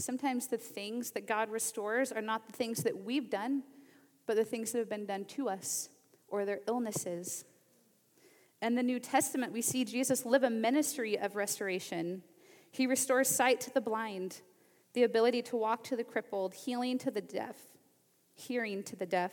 Sometimes 0.00 0.46
the 0.46 0.58
things 0.58 1.10
that 1.10 1.26
God 1.26 1.50
restores 1.50 2.12
are 2.12 2.22
not 2.22 2.46
the 2.46 2.52
things 2.52 2.84
that 2.84 3.04
we've 3.04 3.28
done, 3.28 3.64
but 4.26 4.36
the 4.36 4.44
things 4.44 4.72
that 4.72 4.78
have 4.78 4.88
been 4.88 5.06
done 5.06 5.24
to 5.24 5.48
us 5.48 5.88
or 6.28 6.44
their 6.44 6.60
illnesses. 6.68 7.44
In 8.62 8.74
the 8.76 8.82
New 8.82 9.00
Testament, 9.00 9.52
we 9.52 9.62
see 9.62 9.84
Jesus 9.84 10.24
live 10.24 10.44
a 10.44 10.50
ministry 10.50 11.18
of 11.18 11.34
restoration. 11.34 12.22
He 12.70 12.86
restores 12.86 13.28
sight 13.28 13.60
to 13.62 13.74
the 13.74 13.80
blind, 13.80 14.42
the 14.94 15.02
ability 15.02 15.42
to 15.42 15.56
walk 15.56 15.82
to 15.84 15.96
the 15.96 16.04
crippled, 16.04 16.54
healing 16.54 16.98
to 16.98 17.10
the 17.10 17.20
deaf, 17.20 17.56
hearing 18.34 18.84
to 18.84 18.94
the 18.94 19.06
deaf, 19.06 19.32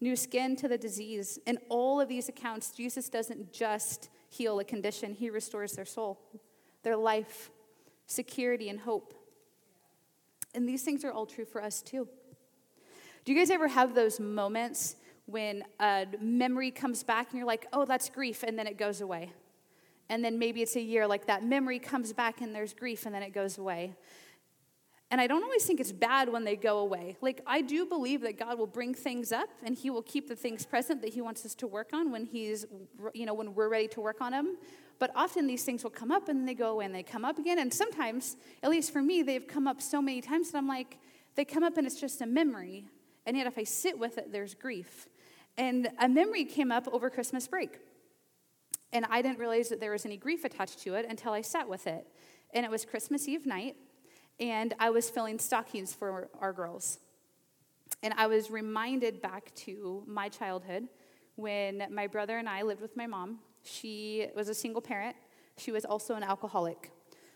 new 0.00 0.14
skin 0.14 0.54
to 0.56 0.68
the 0.68 0.78
disease. 0.78 1.38
In 1.46 1.58
all 1.68 2.00
of 2.00 2.08
these 2.08 2.28
accounts, 2.28 2.70
Jesus 2.70 3.08
doesn't 3.08 3.52
just 3.52 4.08
heal 4.28 4.60
a 4.60 4.64
condition, 4.64 5.14
he 5.14 5.30
restores 5.30 5.72
their 5.72 5.84
soul, 5.84 6.20
their 6.82 6.96
life, 6.96 7.50
security, 8.06 8.68
and 8.68 8.80
hope. 8.80 9.14
And 10.54 10.68
these 10.68 10.82
things 10.82 11.04
are 11.04 11.12
all 11.12 11.26
true 11.26 11.44
for 11.44 11.62
us 11.62 11.82
too. 11.82 12.08
Do 13.24 13.32
you 13.32 13.38
guys 13.38 13.50
ever 13.50 13.68
have 13.68 13.94
those 13.94 14.20
moments 14.20 14.96
when 15.26 15.64
a 15.80 16.06
memory 16.20 16.70
comes 16.70 17.02
back 17.02 17.30
and 17.30 17.38
you're 17.38 17.46
like, 17.46 17.66
oh, 17.72 17.84
that's 17.84 18.10
grief, 18.10 18.42
and 18.42 18.58
then 18.58 18.66
it 18.66 18.76
goes 18.76 19.00
away? 19.00 19.32
And 20.10 20.22
then 20.24 20.38
maybe 20.38 20.60
it's 20.60 20.76
a 20.76 20.80
year 20.80 21.06
like 21.06 21.26
that 21.26 21.42
memory 21.42 21.78
comes 21.78 22.12
back 22.12 22.42
and 22.42 22.54
there's 22.54 22.74
grief 22.74 23.06
and 23.06 23.14
then 23.14 23.22
it 23.22 23.32
goes 23.32 23.56
away. 23.56 23.94
And 25.10 25.20
I 25.20 25.26
don't 25.26 25.42
always 25.42 25.64
think 25.64 25.80
it's 25.80 25.92
bad 25.92 26.28
when 26.28 26.44
they 26.44 26.56
go 26.56 26.78
away. 26.78 27.16
Like, 27.20 27.40
I 27.46 27.60
do 27.60 27.86
believe 27.86 28.22
that 28.22 28.38
God 28.38 28.58
will 28.58 28.66
bring 28.66 28.94
things 28.94 29.32
up 29.32 29.48
and 29.62 29.74
He 29.74 29.88
will 29.88 30.02
keep 30.02 30.28
the 30.28 30.36
things 30.36 30.66
present 30.66 31.02
that 31.02 31.14
He 31.14 31.20
wants 31.20 31.46
us 31.46 31.54
to 31.56 31.66
work 31.66 31.90
on 31.92 32.10
when 32.10 32.26
He's, 32.26 32.66
you 33.14 33.24
know, 33.24 33.34
when 33.34 33.54
we're 33.54 33.68
ready 33.68 33.88
to 33.88 34.00
work 34.00 34.20
on 34.20 34.32
them. 34.32 34.56
But 34.98 35.10
often 35.14 35.46
these 35.46 35.64
things 35.64 35.82
will 35.82 35.90
come 35.90 36.10
up 36.10 36.28
and 36.28 36.46
they 36.48 36.54
go 36.54 36.72
away 36.72 36.84
and 36.84 36.94
they 36.94 37.02
come 37.02 37.24
up 37.24 37.38
again. 37.38 37.58
And 37.58 37.72
sometimes, 37.72 38.36
at 38.62 38.70
least 38.70 38.92
for 38.92 39.02
me, 39.02 39.22
they've 39.22 39.46
come 39.46 39.66
up 39.66 39.82
so 39.82 40.00
many 40.00 40.20
times 40.20 40.50
that 40.50 40.58
I'm 40.58 40.68
like, 40.68 40.98
they 41.34 41.44
come 41.44 41.62
up 41.62 41.76
and 41.76 41.86
it's 41.86 42.00
just 42.00 42.20
a 42.20 42.26
memory. 42.26 42.86
And 43.26 43.36
yet, 43.36 43.46
if 43.46 43.58
I 43.58 43.64
sit 43.64 43.98
with 43.98 44.18
it, 44.18 44.30
there's 44.32 44.54
grief. 44.54 45.08
And 45.56 45.88
a 45.98 46.08
memory 46.08 46.44
came 46.44 46.70
up 46.70 46.86
over 46.92 47.10
Christmas 47.10 47.46
break. 47.46 47.78
And 48.92 49.04
I 49.10 49.22
didn't 49.22 49.38
realize 49.38 49.68
that 49.70 49.80
there 49.80 49.90
was 49.90 50.06
any 50.06 50.16
grief 50.16 50.44
attached 50.44 50.80
to 50.82 50.94
it 50.94 51.06
until 51.08 51.32
I 51.32 51.40
sat 51.40 51.68
with 51.68 51.86
it. 51.86 52.06
And 52.52 52.64
it 52.64 52.70
was 52.70 52.84
Christmas 52.84 53.26
Eve 53.26 53.46
night, 53.46 53.74
and 54.38 54.74
I 54.78 54.90
was 54.90 55.10
filling 55.10 55.40
stockings 55.40 55.92
for 55.92 56.28
our 56.40 56.52
girls. 56.52 57.00
And 58.04 58.14
I 58.16 58.28
was 58.28 58.50
reminded 58.50 59.20
back 59.20 59.52
to 59.56 60.04
my 60.06 60.28
childhood 60.28 60.88
when 61.34 61.84
my 61.90 62.06
brother 62.06 62.38
and 62.38 62.48
I 62.48 62.62
lived 62.62 62.80
with 62.80 62.96
my 62.96 63.08
mom 63.08 63.40
she 63.64 64.26
was 64.36 64.48
a 64.48 64.54
single 64.54 64.82
parent. 64.82 65.16
She 65.56 65.72
was 65.72 65.84
also 65.84 66.14
an 66.14 66.22
alcoholic. 66.22 66.90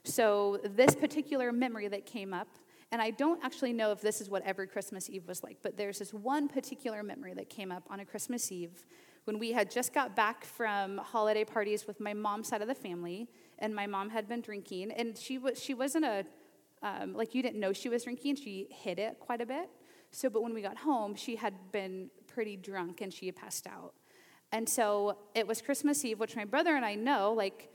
So, 0.04 0.61
this 0.64 0.94
particular 0.94 1.52
memory 1.52 1.88
that 1.88 2.06
came 2.06 2.32
up, 2.32 2.49
and 2.92 3.02
I 3.02 3.11
don't 3.11 3.44
actually 3.44 3.73
know 3.73 3.92
if 3.92 4.00
this 4.00 4.20
is 4.20 4.30
what 4.30 4.42
every 4.44 4.66
Christmas 4.66 5.11
Eve 5.11 5.26
was 5.26 5.42
like, 5.42 5.58
but 5.62 5.76
there's 5.76 5.99
this 5.99 6.14
one 6.14 6.49
particular 6.49 7.02
memory 7.02 7.35
that 7.35 7.50
came 7.50 7.70
up 7.70 7.85
on 7.90 8.00
a 8.00 8.04
Christmas 8.04 8.50
Eve 8.50 8.87
when 9.25 9.38
we 9.38 9.52
had 9.52 9.70
just 9.70 9.92
got 9.92 10.16
back 10.16 10.44
from 10.44 10.97
holiday 10.99 11.44
parties 11.44 11.87
with 11.87 12.00
my 12.00 12.14
mom's 12.14 12.49
side 12.49 12.62
of 12.62 12.68
the 12.68 12.75
family, 12.75 13.28
and 13.58 13.75
my 13.75 13.87
mom 13.87 14.08
had 14.08 14.26
been 14.26 14.40
drinking, 14.40 14.92
and 14.92 15.18
she 15.18 15.37
was 15.37 15.62
she 15.62 15.75
wasn't 15.75 16.04
a 16.04 16.25
um, 16.82 17.14
like 17.14 17.35
you 17.35 17.42
didn't 17.42 17.61
know 17.61 17.73
she 17.73 17.88
was 17.88 18.04
drinking. 18.04 18.37
She 18.37 18.68
hid 18.70 18.99
it 18.99 19.18
quite 19.18 19.40
a 19.40 19.47
bit. 19.47 19.68
So, 20.11 20.30
but 20.30 20.42
when 20.42 20.54
we 20.54 20.62
got 20.62 20.78
home, 20.78 21.14
she 21.14 21.37
had 21.37 21.54
been 21.73 22.11
pretty 22.26 22.56
drunk 22.56 23.00
and 23.00 23.12
she 23.12 23.26
had 23.26 23.37
passed 23.37 23.66
out. 23.66 23.92
And 24.52 24.69
so 24.69 25.19
it 25.35 25.47
was 25.47 25.61
Christmas 25.61 26.05
Eve, 26.05 26.19
which 26.19 26.37
my 26.37 26.45
brother 26.45 26.75
and 26.75 26.85
I 26.85 26.95
know, 26.95 27.33
like, 27.33 27.71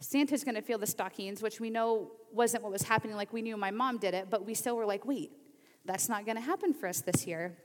Santa's 0.00 0.44
gonna 0.44 0.62
feel 0.62 0.78
the 0.78 0.86
stockings, 0.86 1.42
which 1.42 1.60
we 1.60 1.70
know 1.70 2.12
wasn't 2.32 2.62
what 2.62 2.72
was 2.72 2.82
happening. 2.82 3.16
Like, 3.16 3.32
we 3.32 3.42
knew 3.42 3.56
my 3.56 3.70
mom 3.70 3.98
did 3.98 4.14
it, 4.14 4.28
but 4.30 4.44
we 4.44 4.54
still 4.54 4.76
were 4.76 4.86
like, 4.86 5.06
wait, 5.06 5.32
that's 5.84 6.08
not 6.08 6.26
gonna 6.26 6.40
happen 6.40 6.74
for 6.74 6.88
us 6.88 7.00
this 7.00 7.26
year. 7.26 7.56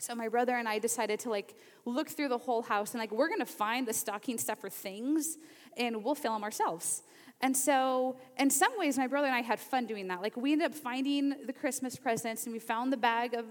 So 0.00 0.14
my 0.14 0.28
brother 0.28 0.56
and 0.56 0.68
I 0.68 0.78
decided 0.78 1.20
to 1.20 1.30
like 1.30 1.54
look 1.84 2.08
through 2.08 2.28
the 2.28 2.38
whole 2.38 2.62
house 2.62 2.92
and 2.92 3.00
like 3.00 3.12
we're 3.12 3.28
gonna 3.28 3.46
find 3.46 3.86
the 3.86 3.92
stocking 3.92 4.38
stuffer 4.38 4.68
things 4.68 5.38
and 5.76 6.02
we'll 6.02 6.16
fill 6.16 6.32
them 6.32 6.42
ourselves. 6.42 7.02
And 7.42 7.56
so, 7.56 8.16
in 8.38 8.50
some 8.50 8.72
ways, 8.78 8.96
my 8.96 9.08
brother 9.08 9.26
and 9.26 9.34
I 9.34 9.42
had 9.42 9.58
fun 9.58 9.86
doing 9.86 10.06
that. 10.08 10.22
Like, 10.22 10.36
we 10.36 10.52
ended 10.52 10.70
up 10.70 10.74
finding 10.76 11.34
the 11.44 11.52
Christmas 11.52 11.96
presents 11.96 12.44
and 12.44 12.52
we 12.52 12.60
found 12.60 12.92
the 12.92 12.96
bag 12.96 13.34
of, 13.34 13.46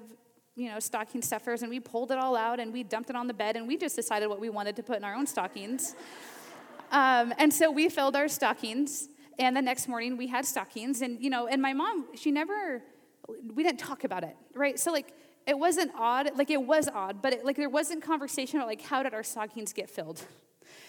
you 0.55 0.69
know, 0.69 0.79
stocking 0.79 1.21
stuffers 1.21 1.61
and 1.61 1.69
we 1.69 1.79
pulled 1.79 2.11
it 2.11 2.17
all 2.17 2.35
out 2.35 2.59
and 2.59 2.73
we 2.73 2.83
dumped 2.83 3.09
it 3.09 3.15
on 3.15 3.27
the 3.27 3.33
bed 3.33 3.55
and 3.55 3.67
we 3.67 3.77
just 3.77 3.95
decided 3.95 4.27
what 4.27 4.39
we 4.39 4.49
wanted 4.49 4.75
to 4.75 4.83
put 4.83 4.97
in 4.97 5.03
our 5.03 5.15
own 5.15 5.25
stockings. 5.25 5.95
um, 6.91 7.33
and 7.37 7.53
so 7.53 7.71
we 7.71 7.89
filled 7.89 8.15
our 8.15 8.27
stockings 8.27 9.07
and 9.39 9.55
the 9.55 9.61
next 9.61 9.87
morning 9.87 10.17
we 10.17 10.27
had 10.27 10.45
stockings 10.45 11.01
and, 11.01 11.21
you 11.21 11.29
know, 11.29 11.47
and 11.47 11.61
my 11.61 11.73
mom, 11.73 12.07
she 12.15 12.31
never, 12.31 12.83
we 13.53 13.63
didn't 13.63 13.79
talk 13.79 14.03
about 14.03 14.23
it, 14.23 14.35
right? 14.53 14.77
So, 14.77 14.91
like, 14.91 15.13
it 15.47 15.57
wasn't 15.57 15.91
odd, 15.97 16.31
like, 16.35 16.49
it 16.49 16.61
was 16.61 16.87
odd, 16.87 17.21
but 17.21 17.33
it, 17.33 17.45
like, 17.45 17.55
there 17.55 17.69
wasn't 17.69 18.03
conversation 18.03 18.57
about, 18.57 18.67
like, 18.67 18.81
how 18.81 19.01
did 19.03 19.13
our 19.13 19.23
stockings 19.23 19.73
get 19.73 19.89
filled? 19.89 20.23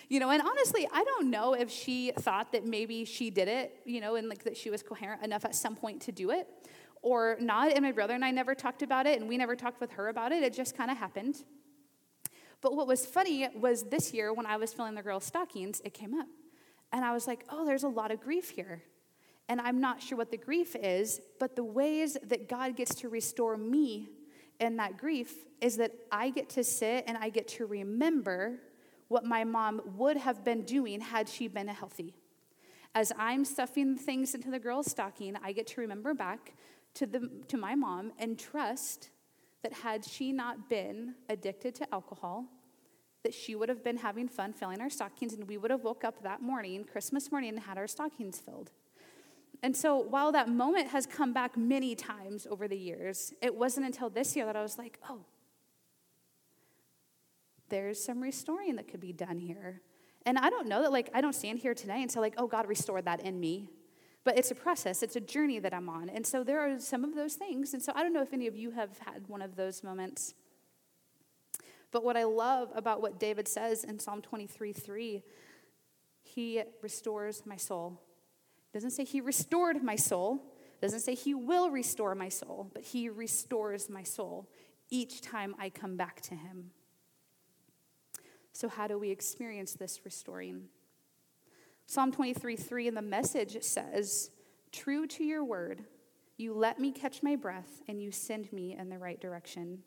You 0.08 0.20
know, 0.20 0.30
and 0.30 0.42
honestly, 0.42 0.86
I 0.92 1.04
don't 1.04 1.30
know 1.30 1.54
if 1.54 1.70
she 1.70 2.12
thought 2.18 2.52
that 2.52 2.66
maybe 2.66 3.04
she 3.04 3.30
did 3.30 3.48
it, 3.48 3.80
you 3.86 4.00
know, 4.00 4.16
and 4.16 4.28
like 4.28 4.44
that 4.44 4.56
she 4.56 4.68
was 4.68 4.82
coherent 4.82 5.22
enough 5.24 5.44
at 5.44 5.54
some 5.54 5.74
point 5.74 6.02
to 6.02 6.12
do 6.12 6.30
it 6.30 6.46
or 7.02 7.36
not. 7.40 7.72
And 7.72 7.82
my 7.82 7.92
brother 7.92 8.14
and 8.14 8.24
I 8.24 8.30
never 8.30 8.54
talked 8.54 8.82
about 8.82 9.06
it, 9.06 9.20
and 9.20 9.28
we 9.28 9.36
never 9.36 9.56
talked 9.56 9.80
with 9.80 9.92
her 9.92 10.08
about 10.08 10.32
it. 10.32 10.42
It 10.42 10.54
just 10.54 10.76
kind 10.76 10.90
of 10.90 10.96
happened. 10.96 11.44
But 12.60 12.76
what 12.76 12.86
was 12.86 13.04
funny 13.04 13.48
was 13.54 13.82
this 13.82 14.14
year 14.14 14.32
when 14.32 14.46
I 14.46 14.56
was 14.56 14.72
filling 14.72 14.94
the 14.94 15.02
girls' 15.02 15.24
stockings, 15.24 15.82
it 15.84 15.92
came 15.92 16.14
up. 16.14 16.28
And 16.92 17.04
I 17.04 17.12
was 17.12 17.26
like, 17.26 17.44
oh, 17.48 17.66
there's 17.66 17.82
a 17.82 17.88
lot 17.88 18.10
of 18.10 18.20
grief 18.20 18.50
here. 18.50 18.82
And 19.48 19.60
I'm 19.60 19.80
not 19.80 20.00
sure 20.00 20.16
what 20.16 20.30
the 20.30 20.36
grief 20.36 20.76
is, 20.76 21.20
but 21.40 21.56
the 21.56 21.64
ways 21.64 22.16
that 22.22 22.48
God 22.48 22.76
gets 22.76 22.94
to 22.96 23.08
restore 23.08 23.56
me 23.56 24.08
in 24.60 24.76
that 24.76 24.96
grief 24.96 25.44
is 25.60 25.76
that 25.78 25.92
I 26.12 26.30
get 26.30 26.48
to 26.50 26.62
sit 26.62 27.04
and 27.08 27.18
I 27.18 27.30
get 27.30 27.48
to 27.48 27.66
remember 27.66 28.60
what 29.08 29.24
my 29.24 29.42
mom 29.42 29.82
would 29.96 30.16
have 30.16 30.44
been 30.44 30.62
doing 30.62 31.00
had 31.00 31.28
she 31.28 31.48
been 31.48 31.68
healthy. 31.68 32.14
As 32.94 33.10
I'm 33.18 33.44
stuffing 33.44 33.96
things 33.96 34.34
into 34.34 34.50
the 34.50 34.58
girl's 34.58 34.90
stocking, 34.90 35.36
I 35.42 35.52
get 35.52 35.66
to 35.68 35.80
remember 35.80 36.14
back 36.14 36.54
to, 36.94 37.06
the, 37.06 37.30
to 37.48 37.56
my 37.56 37.74
mom 37.74 38.12
and 38.18 38.38
trust 38.38 39.10
that 39.62 39.72
had 39.72 40.04
she 40.04 40.32
not 40.32 40.68
been 40.68 41.14
addicted 41.28 41.74
to 41.76 41.94
alcohol, 41.94 42.46
that 43.22 43.32
she 43.32 43.54
would 43.54 43.68
have 43.68 43.84
been 43.84 43.96
having 43.96 44.28
fun 44.28 44.52
filling 44.52 44.80
our 44.80 44.90
stockings 44.90 45.32
and 45.32 45.46
we 45.46 45.56
would 45.56 45.70
have 45.70 45.84
woke 45.84 46.04
up 46.04 46.22
that 46.22 46.42
morning, 46.42 46.84
Christmas 46.84 47.30
morning, 47.30 47.50
and 47.50 47.60
had 47.60 47.78
our 47.78 47.86
stockings 47.86 48.40
filled. 48.40 48.72
And 49.62 49.76
so 49.76 49.96
while 49.96 50.32
that 50.32 50.48
moment 50.48 50.88
has 50.88 51.06
come 51.06 51.32
back 51.32 51.56
many 51.56 51.94
times 51.94 52.48
over 52.50 52.66
the 52.66 52.76
years, 52.76 53.32
it 53.40 53.54
wasn't 53.54 53.86
until 53.86 54.10
this 54.10 54.34
year 54.34 54.44
that 54.46 54.56
I 54.56 54.62
was 54.62 54.76
like, 54.76 54.98
oh, 55.08 55.24
there's 57.68 58.02
some 58.02 58.20
restoring 58.20 58.76
that 58.76 58.88
could 58.88 59.00
be 59.00 59.12
done 59.12 59.38
here. 59.38 59.80
And 60.26 60.36
I 60.36 60.50
don't 60.50 60.68
know 60.68 60.82
that, 60.82 60.92
like, 60.92 61.10
I 61.14 61.20
don't 61.20 61.34
stand 61.34 61.60
here 61.60 61.74
today 61.74 62.02
and 62.02 62.10
say, 62.10 62.20
like, 62.20 62.34
oh, 62.36 62.46
God 62.46 62.68
restored 62.68 63.04
that 63.06 63.20
in 63.20 63.38
me. 63.40 63.70
But 64.24 64.38
it's 64.38 64.50
a 64.50 64.54
process, 64.54 65.02
it's 65.02 65.16
a 65.16 65.20
journey 65.20 65.58
that 65.58 65.74
I'm 65.74 65.88
on. 65.88 66.08
And 66.08 66.26
so 66.26 66.44
there 66.44 66.60
are 66.60 66.78
some 66.78 67.04
of 67.04 67.14
those 67.14 67.34
things. 67.34 67.74
And 67.74 67.82
so 67.82 67.92
I 67.94 68.02
don't 68.02 68.12
know 68.12 68.22
if 68.22 68.32
any 68.32 68.46
of 68.46 68.56
you 68.56 68.70
have 68.70 68.98
had 68.98 69.26
one 69.26 69.42
of 69.42 69.56
those 69.56 69.82
moments. 69.82 70.34
But 71.90 72.04
what 72.04 72.16
I 72.16 72.24
love 72.24 72.70
about 72.74 73.02
what 73.02 73.18
David 73.18 73.48
says 73.48 73.84
in 73.84 73.98
Psalm 73.98 74.22
23 74.22 74.72
3, 74.72 75.22
he 76.22 76.62
restores 76.80 77.44
my 77.44 77.56
soul. 77.56 78.00
Doesn't 78.72 78.92
say 78.92 79.04
he 79.04 79.20
restored 79.20 79.82
my 79.82 79.96
soul, 79.96 80.42
doesn't 80.80 81.00
say 81.00 81.14
he 81.14 81.34
will 81.34 81.70
restore 81.70 82.14
my 82.14 82.28
soul, 82.28 82.70
but 82.72 82.82
he 82.82 83.08
restores 83.08 83.90
my 83.90 84.02
soul 84.02 84.48
each 84.88 85.20
time 85.20 85.54
I 85.58 85.68
come 85.68 85.96
back 85.96 86.20
to 86.22 86.34
him. 86.34 86.70
So, 88.52 88.68
how 88.68 88.86
do 88.86 88.98
we 88.98 89.10
experience 89.10 89.72
this 89.74 90.04
restoring? 90.04 90.68
Psalm 91.86 92.12
23 92.12 92.56
3 92.56 92.88
in 92.88 92.94
the 92.94 93.02
message 93.02 93.62
says, 93.62 94.30
True 94.70 95.06
to 95.08 95.24
your 95.24 95.44
word, 95.44 95.84
you 96.36 96.54
let 96.54 96.78
me 96.78 96.92
catch 96.92 97.22
my 97.22 97.36
breath 97.36 97.82
and 97.88 98.00
you 98.00 98.10
send 98.10 98.52
me 98.52 98.76
in 98.76 98.88
the 98.88 98.98
right 98.98 99.20
direction. 99.20 99.80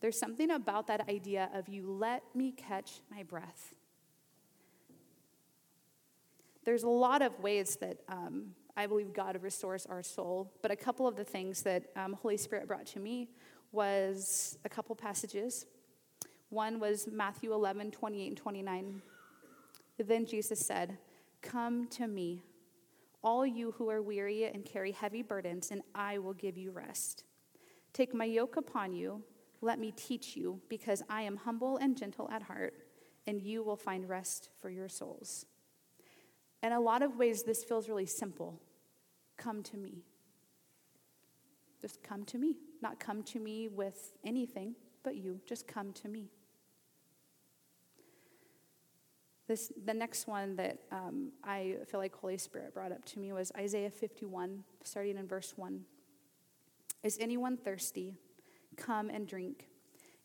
There's 0.00 0.18
something 0.18 0.50
about 0.50 0.86
that 0.88 1.08
idea 1.08 1.50
of 1.54 1.68
you 1.68 1.90
let 1.90 2.22
me 2.34 2.52
catch 2.52 3.00
my 3.10 3.22
breath. 3.22 3.74
There's 6.64 6.82
a 6.84 6.88
lot 6.88 7.22
of 7.22 7.38
ways 7.40 7.76
that 7.76 7.98
um, 8.08 8.54
I 8.76 8.86
believe 8.86 9.12
God 9.12 9.40
restores 9.42 9.86
our 9.86 10.02
soul, 10.02 10.52
but 10.62 10.70
a 10.70 10.76
couple 10.76 11.08
of 11.08 11.16
the 11.16 11.24
things 11.24 11.62
that 11.62 11.84
um, 11.96 12.12
Holy 12.14 12.36
Spirit 12.36 12.68
brought 12.68 12.86
to 12.86 13.00
me 13.00 13.28
was 13.72 14.58
a 14.64 14.68
couple 14.68 14.94
passages 14.94 15.66
one 16.52 16.78
was 16.78 17.08
Matthew 17.10 17.54
11, 17.54 17.92
28 17.92 18.28
and 18.28 18.36
29. 18.36 19.02
Then 19.98 20.26
Jesus 20.26 20.60
said, 20.60 20.98
Come 21.42 21.86
to 21.88 22.06
me, 22.06 22.42
all 23.22 23.46
you 23.46 23.72
who 23.72 23.88
are 23.90 24.02
weary 24.02 24.44
and 24.44 24.64
carry 24.64 24.92
heavy 24.92 25.22
burdens, 25.22 25.70
and 25.70 25.82
I 25.94 26.18
will 26.18 26.34
give 26.34 26.56
you 26.56 26.70
rest. 26.70 27.24
Take 27.92 28.14
my 28.14 28.24
yoke 28.24 28.56
upon 28.56 28.92
you. 28.92 29.22
Let 29.60 29.78
me 29.78 29.92
teach 29.92 30.36
you, 30.36 30.60
because 30.68 31.02
I 31.08 31.22
am 31.22 31.36
humble 31.36 31.76
and 31.76 31.96
gentle 31.96 32.28
at 32.30 32.42
heart, 32.42 32.74
and 33.26 33.40
you 33.40 33.62
will 33.62 33.76
find 33.76 34.08
rest 34.08 34.48
for 34.60 34.70
your 34.70 34.88
souls. 34.88 35.46
In 36.62 36.72
a 36.72 36.80
lot 36.80 37.02
of 37.02 37.16
ways, 37.16 37.42
this 37.42 37.64
feels 37.64 37.88
really 37.88 38.06
simple. 38.06 38.60
Come 39.36 39.62
to 39.64 39.76
me. 39.76 40.04
Just 41.80 42.02
come 42.02 42.24
to 42.26 42.38
me. 42.38 42.56
Not 42.80 43.00
come 43.00 43.22
to 43.24 43.40
me 43.40 43.68
with 43.68 44.12
anything, 44.24 44.74
but 45.02 45.16
you. 45.16 45.40
Just 45.46 45.66
come 45.66 45.92
to 45.94 46.08
me. 46.08 46.30
This, 49.48 49.72
the 49.84 49.94
next 49.94 50.26
one 50.26 50.56
that 50.56 50.78
um, 50.92 51.32
I 51.42 51.76
feel 51.90 51.98
like 51.98 52.14
Holy 52.14 52.38
Spirit 52.38 52.72
brought 52.72 52.92
up 52.92 53.04
to 53.06 53.18
me 53.18 53.32
was 53.32 53.50
Isaiah 53.56 53.90
51, 53.90 54.62
starting 54.84 55.16
in 55.18 55.26
verse 55.26 55.54
1. 55.56 55.80
Is 57.02 57.18
anyone 57.20 57.56
thirsty? 57.56 58.14
Come 58.76 59.10
and 59.10 59.26
drink. 59.26 59.68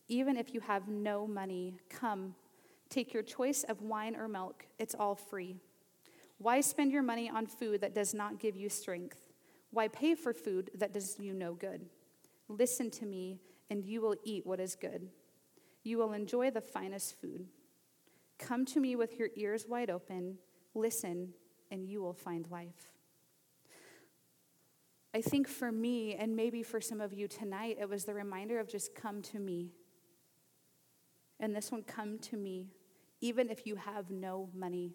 Even 0.07 0.37
if 0.37 0.53
you 0.53 0.59
have 0.61 0.87
no 0.87 1.25
money, 1.27 1.73
come. 1.89 2.35
Take 2.89 3.13
your 3.13 3.23
choice 3.23 3.63
of 3.63 3.81
wine 3.81 4.15
or 4.15 4.27
milk, 4.27 4.65
it's 4.79 4.95
all 4.95 5.15
free. 5.15 5.57
Why 6.37 6.61
spend 6.61 6.91
your 6.91 7.03
money 7.03 7.29
on 7.29 7.47
food 7.47 7.81
that 7.81 7.95
does 7.95 8.13
not 8.13 8.39
give 8.39 8.55
you 8.55 8.69
strength? 8.69 9.27
Why 9.71 9.87
pay 9.87 10.13
for 10.15 10.33
food 10.33 10.69
that 10.75 10.93
does 10.93 11.17
you 11.19 11.33
no 11.33 11.53
good? 11.53 11.87
Listen 12.47 12.89
to 12.91 13.05
me, 13.05 13.39
and 13.69 13.83
you 13.83 14.01
will 14.01 14.15
eat 14.23 14.45
what 14.45 14.59
is 14.59 14.75
good. 14.75 15.09
You 15.83 15.97
will 15.97 16.13
enjoy 16.13 16.51
the 16.51 16.61
finest 16.61 17.19
food. 17.19 17.47
Come 18.39 18.65
to 18.65 18.79
me 18.79 18.95
with 18.95 19.17
your 19.17 19.29
ears 19.35 19.65
wide 19.67 19.89
open, 19.89 20.37
listen, 20.73 21.33
and 21.71 21.87
you 21.87 22.01
will 22.01 22.13
find 22.13 22.49
life. 22.49 22.91
I 25.13 25.21
think 25.21 25.47
for 25.47 25.71
me, 25.71 26.15
and 26.15 26.35
maybe 26.35 26.61
for 26.61 26.79
some 26.79 27.01
of 27.01 27.13
you 27.13 27.27
tonight, 27.27 27.77
it 27.79 27.89
was 27.89 28.05
the 28.05 28.13
reminder 28.13 28.59
of 28.59 28.67
just 28.67 28.93
come 28.93 29.21
to 29.23 29.39
me. 29.39 29.71
And 31.39 31.55
this 31.55 31.71
one, 31.71 31.83
come 31.83 32.19
to 32.19 32.37
me, 32.37 32.67
even 33.21 33.49
if 33.49 33.65
you 33.65 33.75
have 33.75 34.11
no 34.11 34.49
money. 34.53 34.93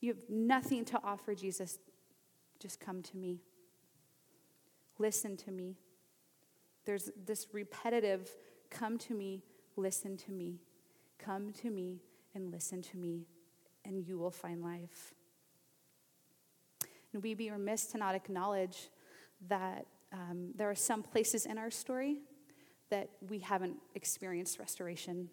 You 0.00 0.14
have 0.14 0.22
nothing 0.28 0.84
to 0.86 1.00
offer 1.02 1.34
Jesus, 1.34 1.78
just 2.58 2.80
come 2.80 3.02
to 3.02 3.16
me. 3.16 3.40
Listen 4.98 5.36
to 5.38 5.50
me. 5.50 5.76
There's 6.84 7.10
this 7.26 7.48
repetitive 7.52 8.30
come 8.70 8.98
to 8.98 9.14
me, 9.14 9.42
listen 9.76 10.16
to 10.18 10.32
me, 10.32 10.60
come 11.18 11.52
to 11.52 11.70
me, 11.70 12.00
and 12.34 12.50
listen 12.50 12.82
to 12.82 12.96
me, 12.96 13.26
and 13.84 14.06
you 14.06 14.18
will 14.18 14.30
find 14.30 14.62
life. 14.62 15.14
And 17.12 17.22
we 17.22 17.34
be 17.34 17.50
remiss 17.50 17.86
to 17.86 17.98
not 17.98 18.14
acknowledge 18.14 18.90
that 19.48 19.86
um, 20.12 20.50
there 20.54 20.68
are 20.68 20.74
some 20.74 21.02
places 21.02 21.46
in 21.46 21.58
our 21.58 21.70
story 21.70 22.18
that 22.90 23.10
we 23.28 23.38
haven't 23.38 23.76
experienced 23.94 24.58
restoration. 24.58 25.28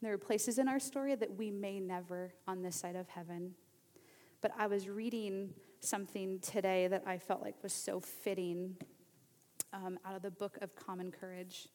There 0.00 0.12
are 0.12 0.18
places 0.18 0.58
in 0.58 0.68
our 0.68 0.80
story 0.80 1.14
that 1.14 1.36
we 1.36 1.50
may 1.50 1.78
never 1.78 2.32
on 2.48 2.62
this 2.62 2.76
side 2.76 2.96
of 2.96 3.08
heaven. 3.08 3.54
But 4.40 4.52
I 4.58 4.66
was 4.66 4.88
reading 4.88 5.50
something 5.80 6.40
today 6.40 6.88
that 6.88 7.04
I 7.06 7.18
felt 7.18 7.42
like 7.42 7.54
was 7.62 7.72
so 7.72 8.00
fitting 8.00 8.76
um, 9.72 9.98
out 10.04 10.16
of 10.16 10.22
the 10.22 10.30
book 10.30 10.58
of 10.60 10.74
Common 10.74 11.10
Courage. 11.12 11.68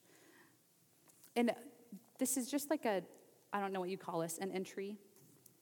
And 1.35 1.51
this 2.19 2.35
is 2.35 2.49
just 2.49 2.69
like 2.69 2.85
a, 2.85 3.03
I 3.53 3.59
don't 3.59 3.71
know 3.73 3.79
what 3.79 3.89
you 3.89 3.97
call 3.97 4.19
this, 4.19 4.37
an 4.37 4.51
entry, 4.51 4.97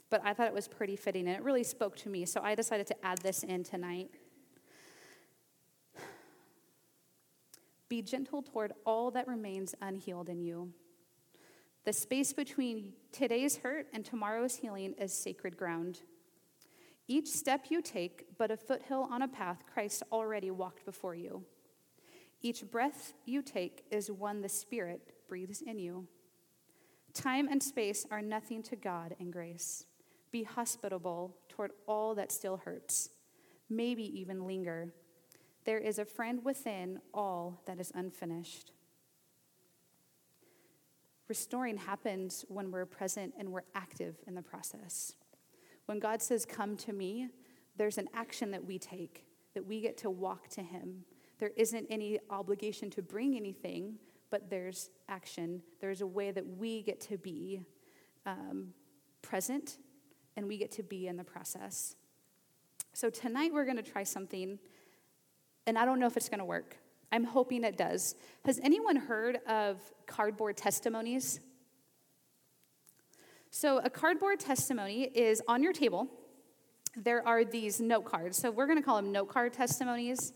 but 0.10 0.22
I 0.24 0.34
thought 0.34 0.48
it 0.48 0.54
was 0.54 0.68
pretty 0.68 0.96
fitting 0.96 1.28
and 1.28 1.36
it 1.36 1.44
really 1.44 1.64
spoke 1.64 1.96
to 1.98 2.10
me. 2.10 2.26
So 2.26 2.42
I 2.44 2.56
decided 2.56 2.88
to 2.88 3.06
add 3.06 3.20
this 3.20 3.44
in 3.44 3.64
tonight. 3.64 4.10
Be 7.90 8.02
gentle 8.02 8.42
toward 8.42 8.74
all 8.86 9.12
that 9.12 9.28
remains 9.28 9.76
unhealed 9.82 10.30
in 10.30 10.42
you. 10.42 10.72
The 11.86 11.94
space 11.94 12.34
between 12.34 12.94
today's 13.12 13.58
hurt 13.58 13.88
and 13.94 14.04
tomorrow's 14.04 14.56
healing 14.56 14.94
is 15.00 15.14
sacred 15.14 15.56
ground. 15.56 16.02
Each 17.08 17.28
step 17.28 17.68
you 17.70 17.84
take, 17.84 18.26
but 18.40 18.50
a 18.50 18.58
foothill 18.58 19.08
on 19.12 19.22
a 19.22 19.28
path 19.28 19.64
Christ 19.72 20.02
already 20.12 20.50
walked 20.50 20.86
before 20.86 21.14
you. 21.14 21.44
Each 22.42 22.64
breath 22.64 23.14
you 23.26 23.44
take 23.44 23.86
is 23.92 24.10
one 24.10 24.42
the 24.42 24.50
Spirit 24.50 25.14
breathes 25.28 25.62
in 25.62 25.78
you. 25.78 26.08
Time 27.16 27.48
and 27.50 27.64
space 27.64 28.06
are 28.12 28.22
nothing 28.22 28.62
to 28.64 28.76
God 28.76 29.16
and 29.22 29.32
grace. 29.32 29.86
Be 30.32 30.44
hospitable 30.44 31.38
toward 31.48 31.72
all 31.88 32.14
that 32.16 32.30
still 32.30 32.58
hurts, 32.58 33.10
maybe 33.70 34.04
even 34.20 34.46
linger. 34.46 34.94
There 35.64 35.80
is 35.80 35.98
a 35.98 36.04
friend 36.04 36.44
within 36.44 37.00
all 37.14 37.62
that 37.68 37.80
is 37.80 37.92
unfinished. 37.96 38.74
Restoring 41.30 41.78
happens 41.78 42.44
when 42.50 42.70
we're 42.70 42.86
present 42.86 43.34
and 43.40 43.50
we're 43.50 43.64
active 43.74 44.18
in 44.28 44.36
the 44.36 44.42
process. 44.42 45.14
When 45.86 46.00
God 46.00 46.22
says, 46.22 46.46
Come 46.46 46.76
to 46.78 46.92
me, 46.92 47.30
there's 47.78 47.98
an 47.98 48.10
action 48.14 48.52
that 48.52 48.66
we 48.66 48.78
take, 48.78 49.24
that 49.54 49.66
we 49.66 49.80
get 49.80 49.98
to 50.00 50.10
walk 50.10 50.50
to 50.50 50.62
Him. 50.62 51.06
There 51.40 51.52
isn't 51.56 51.88
any 51.90 52.20
obligation 52.30 52.90
to 52.92 53.02
bring 53.02 53.38
anything, 53.38 53.96
but 54.36 54.50
there's 54.50 54.90
action. 55.08 55.62
There's 55.80 56.02
a 56.02 56.06
way 56.06 56.30
that 56.30 56.46
we 56.46 56.82
get 56.82 57.00
to 57.02 57.18
be 57.18 57.62
um, 58.26 58.74
present 59.22 59.78
and 60.36 60.46
we 60.46 60.58
get 60.58 60.74
to 60.74 60.84
be 60.84 61.08
in 61.08 61.16
the 61.16 61.24
process. 61.24 61.96
So 62.92 63.10
tonight 63.10 63.54
we're 63.54 63.64
going 63.64 63.78
to 63.78 63.92
try 63.92 64.04
something, 64.04 64.60
and 65.66 65.78
I 65.78 65.86
don't 65.86 66.02
know 66.02 66.06
if 66.06 66.18
it's 66.18 66.28
going 66.28 66.40
to 66.40 66.46
work. 66.46 66.76
I'm 67.14 67.24
hoping 67.24 67.64
it 67.64 67.78
does. 67.78 68.16
Has 68.44 68.60
anyone 68.62 68.98
heard 68.98 69.40
of 69.48 69.80
cardboard 70.06 70.58
testimonies? 70.58 71.40
So, 73.52 73.78
a 73.78 73.90
cardboard 73.90 74.42
testimony 74.42 75.04
is 75.04 75.42
on 75.48 75.64
your 75.64 75.72
table. 75.72 76.10
There 76.98 77.26
are 77.26 77.46
these 77.46 77.80
note 77.80 78.04
cards. 78.04 78.38
So, 78.38 78.52
we're 78.52 78.68
going 78.68 78.80
to 78.80 78.84
call 78.84 78.98
them 78.98 79.14
note 79.14 79.30
card 79.30 79.54
testimonies. 79.54 80.34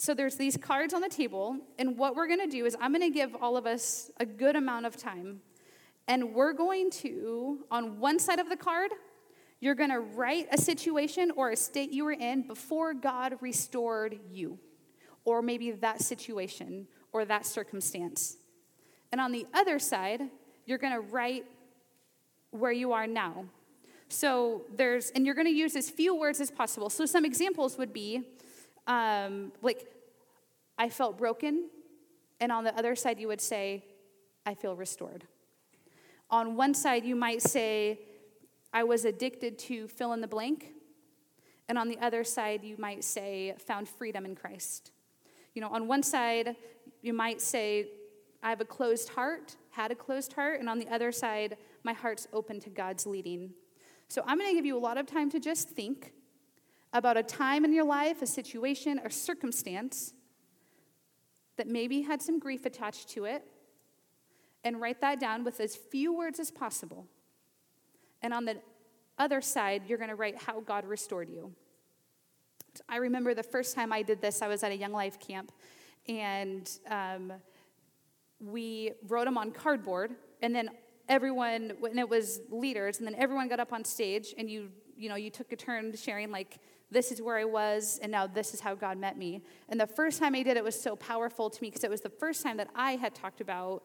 So, 0.00 0.14
there's 0.14 0.36
these 0.36 0.56
cards 0.56 0.94
on 0.94 1.00
the 1.00 1.08
table, 1.08 1.56
and 1.76 1.98
what 1.98 2.14
we're 2.14 2.28
going 2.28 2.38
to 2.38 2.46
do 2.46 2.66
is 2.66 2.76
I'm 2.80 2.92
going 2.92 3.02
to 3.02 3.10
give 3.10 3.34
all 3.40 3.56
of 3.56 3.66
us 3.66 4.12
a 4.18 4.24
good 4.24 4.54
amount 4.54 4.86
of 4.86 4.96
time. 4.96 5.40
And 6.06 6.34
we're 6.34 6.52
going 6.52 6.90
to, 7.02 7.66
on 7.70 7.98
one 7.98 8.20
side 8.20 8.38
of 8.38 8.48
the 8.48 8.56
card, 8.56 8.92
you're 9.60 9.74
going 9.74 9.90
to 9.90 9.98
write 9.98 10.46
a 10.52 10.56
situation 10.56 11.32
or 11.36 11.50
a 11.50 11.56
state 11.56 11.90
you 11.90 12.04
were 12.04 12.12
in 12.12 12.46
before 12.46 12.94
God 12.94 13.38
restored 13.40 14.20
you 14.30 14.58
or 15.24 15.42
maybe 15.42 15.72
that 15.72 16.00
situation 16.00 16.86
or 17.12 17.24
that 17.24 17.44
circumstance. 17.44 18.36
And 19.10 19.20
on 19.20 19.32
the 19.32 19.46
other 19.52 19.80
side, 19.80 20.22
you're 20.64 20.78
going 20.78 20.94
to 20.94 21.00
write 21.00 21.44
where 22.52 22.72
you 22.72 22.92
are 22.92 23.06
now. 23.06 23.46
So 24.08 24.62
there's, 24.74 25.10
and 25.10 25.26
you're 25.26 25.34
going 25.34 25.48
to 25.48 25.52
use 25.52 25.74
as 25.76 25.90
few 25.90 26.14
words 26.14 26.40
as 26.40 26.50
possible. 26.50 26.88
So 26.88 27.04
some 27.04 27.24
examples 27.24 27.76
would 27.76 27.92
be 27.92 28.22
um, 28.88 29.52
like, 29.62 29.86
I 30.76 30.88
felt 30.88 31.16
broken. 31.16 31.68
And 32.40 32.50
on 32.50 32.64
the 32.64 32.76
other 32.76 32.96
side, 32.96 33.20
you 33.20 33.28
would 33.28 33.40
say, 33.40 33.84
I 34.46 34.54
feel 34.54 34.74
restored. 34.74 35.24
On 36.30 36.56
one 36.56 36.74
side, 36.74 37.04
you 37.04 37.14
might 37.14 37.42
say, 37.42 38.00
I 38.72 38.84
was 38.84 39.04
addicted 39.04 39.58
to 39.60 39.88
fill 39.88 40.12
in 40.12 40.20
the 40.20 40.28
blank. 40.28 40.72
And 41.68 41.78
on 41.78 41.88
the 41.88 41.98
other 41.98 42.24
side, 42.24 42.64
you 42.64 42.76
might 42.78 43.04
say, 43.04 43.54
found 43.58 43.88
freedom 43.88 44.24
in 44.24 44.34
Christ. 44.34 44.90
You 45.54 45.60
know, 45.60 45.68
on 45.68 45.86
one 45.86 46.02
side, 46.02 46.56
you 47.02 47.12
might 47.12 47.40
say, 47.40 47.88
I 48.42 48.50
have 48.50 48.60
a 48.60 48.64
closed 48.64 49.10
heart, 49.10 49.56
had 49.70 49.90
a 49.90 49.94
closed 49.94 50.32
heart, 50.32 50.60
and 50.60 50.68
on 50.68 50.78
the 50.78 50.88
other 50.88 51.12
side, 51.12 51.56
my 51.82 51.92
heart's 51.92 52.26
open 52.32 52.60
to 52.60 52.70
God's 52.70 53.06
leading. 53.06 53.50
So 54.08 54.22
I'm 54.26 54.38
going 54.38 54.50
to 54.50 54.54
give 54.54 54.64
you 54.64 54.76
a 54.76 54.80
lot 54.80 54.96
of 54.96 55.06
time 55.06 55.30
to 55.30 55.40
just 55.40 55.68
think 55.68 56.12
about 56.92 57.16
a 57.16 57.22
time 57.22 57.64
in 57.64 57.72
your 57.72 57.84
life, 57.84 58.22
a 58.22 58.26
situation, 58.26 59.00
or 59.02 59.10
circumstance 59.10 60.14
that 61.56 61.66
maybe 61.66 62.02
had 62.02 62.22
some 62.22 62.38
grief 62.38 62.64
attached 62.64 63.08
to 63.10 63.24
it, 63.24 63.44
and 64.64 64.80
write 64.80 65.00
that 65.00 65.20
down 65.20 65.44
with 65.44 65.60
as 65.60 65.76
few 65.76 66.16
words 66.16 66.40
as 66.40 66.50
possible. 66.50 67.06
And 68.22 68.32
on 68.32 68.44
the 68.44 68.56
other 69.18 69.40
side, 69.40 69.82
you're 69.86 69.98
going 69.98 70.10
to 70.10 70.16
write 70.16 70.40
how 70.40 70.60
God 70.60 70.86
restored 70.86 71.28
you. 71.28 71.52
I 72.88 72.96
remember 72.96 73.34
the 73.34 73.42
first 73.42 73.74
time 73.74 73.92
I 73.92 74.02
did 74.02 74.20
this, 74.20 74.40
I 74.40 74.48
was 74.48 74.62
at 74.62 74.72
a 74.72 74.76
Young 74.76 74.92
Life 74.92 75.18
camp, 75.18 75.52
and 76.08 76.70
um, 76.88 77.32
we 78.40 78.92
wrote 79.08 79.24
them 79.24 79.36
on 79.36 79.50
cardboard, 79.50 80.14
and 80.42 80.54
then 80.54 80.70
everyone, 81.08 81.72
and 81.82 81.98
it 81.98 82.08
was 82.08 82.40
leaders, 82.50 82.98
and 82.98 83.06
then 83.06 83.16
everyone 83.16 83.48
got 83.48 83.60
up 83.60 83.72
on 83.72 83.84
stage, 83.84 84.34
and 84.38 84.48
you, 84.48 84.68
you 84.96 85.08
know, 85.08 85.16
you 85.16 85.30
took 85.30 85.50
a 85.52 85.56
turn 85.56 85.94
sharing 85.96 86.30
like, 86.30 86.58
this 86.90 87.12
is 87.12 87.20
where 87.20 87.36
I 87.36 87.44
was, 87.44 87.98
and 88.02 88.10
now 88.10 88.26
this 88.26 88.54
is 88.54 88.60
how 88.60 88.74
God 88.74 88.98
met 88.98 89.18
me. 89.18 89.42
And 89.68 89.80
the 89.80 89.86
first 89.86 90.18
time 90.18 90.34
I 90.34 90.42
did 90.42 90.56
it 90.56 90.64
was 90.64 90.80
so 90.80 90.96
powerful 90.96 91.50
to 91.50 91.62
me 91.62 91.68
because 91.68 91.84
it 91.84 91.90
was 91.90 92.00
the 92.00 92.08
first 92.10 92.42
time 92.42 92.56
that 92.56 92.68
I 92.74 92.92
had 92.92 93.14
talked 93.14 93.40
about 93.40 93.82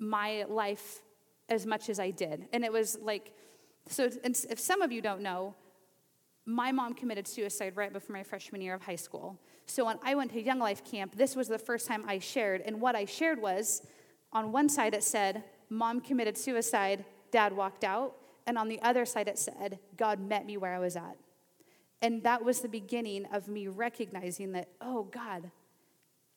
my 0.00 0.44
life 0.48 1.02
as 1.48 1.66
much 1.66 1.88
as 1.88 1.98
I 1.98 2.10
did, 2.10 2.46
and 2.52 2.64
it 2.64 2.72
was 2.72 2.98
like, 3.00 3.32
so 3.88 4.10
if 4.22 4.60
some 4.60 4.82
of 4.82 4.92
you 4.92 5.00
don't 5.00 5.22
know, 5.22 5.54
my 6.44 6.72
mom 6.72 6.94
committed 6.94 7.28
suicide 7.28 7.76
right 7.76 7.92
before 7.92 8.16
my 8.16 8.22
freshman 8.22 8.62
year 8.62 8.74
of 8.74 8.82
high 8.82 8.96
school. 8.96 9.38
So 9.66 9.84
when 9.84 9.98
I 10.02 10.14
went 10.14 10.32
to 10.32 10.42
Young 10.42 10.58
Life 10.58 10.82
Camp, 10.82 11.14
this 11.14 11.36
was 11.36 11.46
the 11.46 11.58
first 11.58 11.86
time 11.86 12.04
I 12.08 12.18
shared. 12.18 12.62
And 12.62 12.80
what 12.80 12.96
I 12.96 13.04
shared 13.04 13.40
was 13.40 13.82
on 14.32 14.50
one 14.50 14.70
side 14.70 14.94
it 14.94 15.02
said, 15.02 15.44
Mom 15.68 16.00
committed 16.00 16.38
suicide, 16.38 17.04
Dad 17.30 17.52
walked 17.52 17.84
out. 17.84 18.16
And 18.46 18.56
on 18.56 18.68
the 18.68 18.80
other 18.80 19.04
side 19.04 19.28
it 19.28 19.38
said, 19.38 19.78
God 19.98 20.20
met 20.20 20.46
me 20.46 20.56
where 20.56 20.74
I 20.74 20.78
was 20.78 20.96
at. 20.96 21.18
And 22.00 22.22
that 22.22 22.44
was 22.44 22.60
the 22.60 22.68
beginning 22.68 23.26
of 23.32 23.48
me 23.48 23.68
recognizing 23.68 24.52
that, 24.52 24.68
oh, 24.80 25.04
God, 25.04 25.50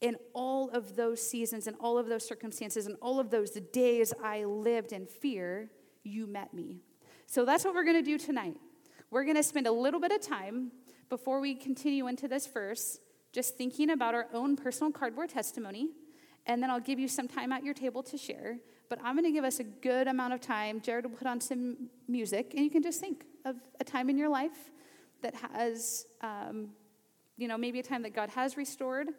in 0.02 0.16
all 0.34 0.70
of 0.72 0.96
those 0.96 1.22
seasons 1.22 1.68
and 1.68 1.78
all 1.80 1.98
of 1.98 2.08
those 2.08 2.28
circumstances 2.28 2.88
and 2.88 2.98
all 3.02 3.20
of 3.20 3.30
those 3.30 3.52
days 3.52 4.14
I 4.24 4.46
lived 4.46 4.92
in 4.92 5.06
fear, 5.06 5.70
you 6.04 6.26
met 6.26 6.54
me. 6.54 6.80
So 7.28 7.46
that's 7.46 7.64
what 7.64 7.76
we're 7.76 7.84
going 7.84 8.04
to 8.04 8.10
do 8.10 8.18
tonight. 8.18 8.58
We're 9.12 9.24
going 9.24 9.36
to 9.36 9.44
spend 9.44 9.68
a 9.68 9.72
little 9.72 10.00
bit 10.00 10.12
of 10.12 10.22
time 10.22 10.72
before 11.10 11.40
we 11.40 11.54
continue 11.54 12.08
into 12.08 12.28
this 12.28 12.48
verse 12.48 13.00
just 13.32 13.58
thinking 13.58 13.92
about 13.92 14.16
our 14.16 14.28
own 14.34 14.56
personal 14.56 14.92
cardboard 14.92 15.30
testimony. 15.30 15.90
And 16.48 16.64
then 16.64 16.72
I'll 16.72 16.80
give 16.80 16.98
you 16.98 17.08
some 17.08 17.28
time 17.28 17.52
at 17.52 17.64
your 17.64 17.74
table 17.76 18.02
to 18.04 18.18
share. 18.18 18.58
But 18.90 19.00
I'm 19.04 19.16
going 19.16 19.26
to 19.26 19.32
give 19.32 19.46
us 19.46 19.60
a 19.60 19.64
good 19.64 20.08
amount 20.08 20.34
of 20.34 20.42
time. 20.42 20.82
Jared 20.82 21.06
will 21.06 21.18
put 21.18 21.28
on 21.28 21.40
some 21.40 21.90
music, 22.08 22.54
and 22.56 22.64
you 22.64 22.70
can 22.70 22.82
just 22.82 23.00
think 23.00 23.24
of 23.46 23.56
a 23.80 23.84
time 23.84 24.10
in 24.10 24.18
your 24.18 24.28
life 24.28 24.72
that 25.22 25.36
has, 25.36 26.06
um, 26.22 26.70
you 27.38 27.48
know, 27.48 27.58
maybe 27.58 27.80
a 27.80 27.84
time 27.84 28.04
that 28.04 28.14
God 28.14 28.30
has 28.30 28.58
restored. 28.58 29.10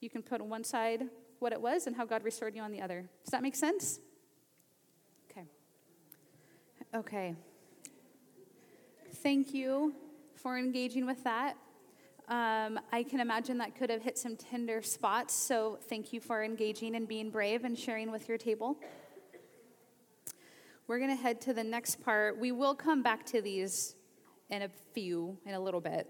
You 0.00 0.10
can 0.10 0.22
put 0.22 0.40
on 0.40 0.48
one 0.48 0.64
side 0.64 1.04
what 1.38 1.52
it 1.52 1.60
was 1.60 1.86
and 1.86 1.96
how 1.96 2.04
God 2.04 2.24
restored 2.24 2.54
you 2.54 2.62
on 2.62 2.72
the 2.72 2.80
other. 2.80 3.08
Does 3.24 3.32
that 3.32 3.42
make 3.42 3.54
sense? 3.54 4.00
Okay. 5.30 5.46
Okay 6.94 7.34
thank 9.24 9.54
you 9.54 9.94
for 10.34 10.58
engaging 10.58 11.06
with 11.06 11.24
that. 11.24 11.56
Um, 12.28 12.78
I 12.92 13.02
can 13.02 13.20
imagine 13.20 13.56
that 13.56 13.74
could 13.74 13.88
have 13.88 14.02
hit 14.02 14.18
some 14.18 14.36
tender 14.36 14.82
spots, 14.82 15.32
so 15.32 15.78
thank 15.88 16.12
you 16.12 16.20
for 16.20 16.44
engaging 16.44 16.94
and 16.94 17.08
being 17.08 17.30
brave 17.30 17.64
and 17.64 17.78
sharing 17.78 18.10
with 18.12 18.28
your 18.28 18.36
table. 18.36 18.76
We're 20.86 20.98
going 20.98 21.08
to 21.08 21.16
head 21.16 21.40
to 21.42 21.54
the 21.54 21.64
next 21.64 22.04
part. 22.04 22.38
We 22.38 22.52
will 22.52 22.74
come 22.74 23.02
back 23.02 23.24
to 23.26 23.40
these 23.40 23.94
in 24.54 24.62
a 24.62 24.70
few, 24.94 25.36
in 25.44 25.54
a 25.54 25.60
little 25.60 25.80
bit. 25.80 26.08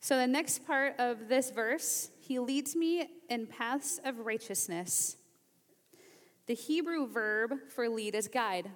So, 0.00 0.16
the 0.18 0.26
next 0.26 0.66
part 0.66 0.94
of 0.98 1.28
this 1.28 1.50
verse, 1.50 2.10
he 2.20 2.38
leads 2.38 2.76
me 2.76 3.08
in 3.28 3.46
paths 3.46 3.98
of 4.04 4.18
righteousness. 4.20 5.16
The 6.46 6.54
Hebrew 6.54 7.06
verb 7.08 7.54
for 7.74 7.88
lead 7.88 8.14
is 8.14 8.28
guide. 8.28 8.70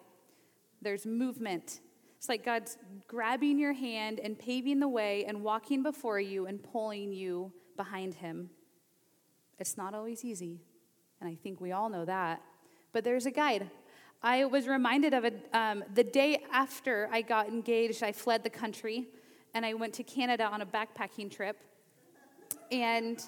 There's 0.83 1.05
movement, 1.05 1.81
it's 2.21 2.29
like 2.29 2.45
God's 2.45 2.77
grabbing 3.09 3.59
your 3.59 3.73
hand 3.73 4.21
and 4.21 4.39
paving 4.39 4.79
the 4.79 4.89
way 4.89 5.25
and 5.25 5.43
walking 5.43 5.83
before 5.83 6.21
you 6.21 6.45
and 6.45 6.63
pulling 6.63 7.15
you 7.15 7.51
behind 7.79 8.13
Him. 8.13 8.51
It's 9.59 9.79
not 9.79 9.95
always 9.95 10.23
easy, 10.23 10.61
and 11.19 11.31
I 11.31 11.35
think 11.35 11.63
we 11.63 11.73
all 11.73 11.89
know 11.89 12.05
that. 12.05 12.43
But 12.93 13.05
there's 13.05 13.25
a 13.25 13.31
guide. 13.31 13.71
I 14.23 14.45
was 14.45 14.69
reminded 14.69 15.15
of 15.15 15.25
it 15.25 15.49
um, 15.55 15.83
the 15.95 16.05
day 16.05 16.43
after 16.53 17.09
I 17.11 17.23
got 17.23 17.49
engaged, 17.49 18.03
I 18.03 18.13
fled 18.13 18.45
the 18.45 18.51
country 18.51 19.09
and 19.55 19.65
I 19.65 19.73
went 19.73 19.95
to 19.95 20.03
Canada 20.03 20.45
on 20.45 20.61
a 20.61 20.67
backpacking 20.67 21.31
trip. 21.31 21.57
And 22.71 23.19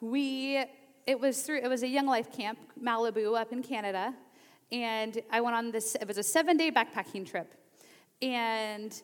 we, 0.00 0.64
it 1.04 1.18
was 1.18 1.42
through, 1.42 1.62
it 1.64 1.68
was 1.68 1.82
a 1.82 1.88
Young 1.88 2.06
Life 2.06 2.30
camp, 2.32 2.60
Malibu 2.80 3.36
up 3.36 3.52
in 3.52 3.60
Canada. 3.60 4.14
And 4.70 5.20
I 5.32 5.40
went 5.40 5.56
on 5.56 5.72
this, 5.72 5.96
it 5.96 6.06
was 6.06 6.16
a 6.16 6.22
seven 6.22 6.56
day 6.56 6.70
backpacking 6.70 7.28
trip. 7.28 7.52
And 8.22 9.02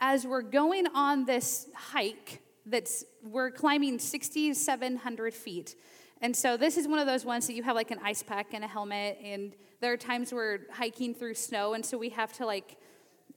as 0.00 0.28
we're 0.28 0.42
going 0.42 0.86
on 0.94 1.24
this 1.24 1.66
hike, 1.74 2.40
that's 2.66 3.04
we're 3.24 3.50
climbing 3.50 3.98
6,700 3.98 5.34
feet. 5.34 5.74
And 6.20 6.34
so 6.34 6.56
this 6.56 6.76
is 6.76 6.88
one 6.88 6.98
of 6.98 7.06
those 7.06 7.24
ones 7.24 7.46
that 7.46 7.54
you 7.54 7.62
have 7.62 7.76
like 7.76 7.90
an 7.90 8.00
ice 8.02 8.22
pack 8.22 8.52
and 8.52 8.64
a 8.64 8.66
helmet, 8.66 9.18
and 9.22 9.52
there 9.80 9.92
are 9.92 9.96
times 9.96 10.32
we're 10.32 10.60
hiking 10.72 11.14
through 11.14 11.34
snow, 11.34 11.74
and 11.74 11.84
so 11.84 11.96
we 11.96 12.08
have 12.10 12.32
to 12.34 12.46
like 12.46 12.76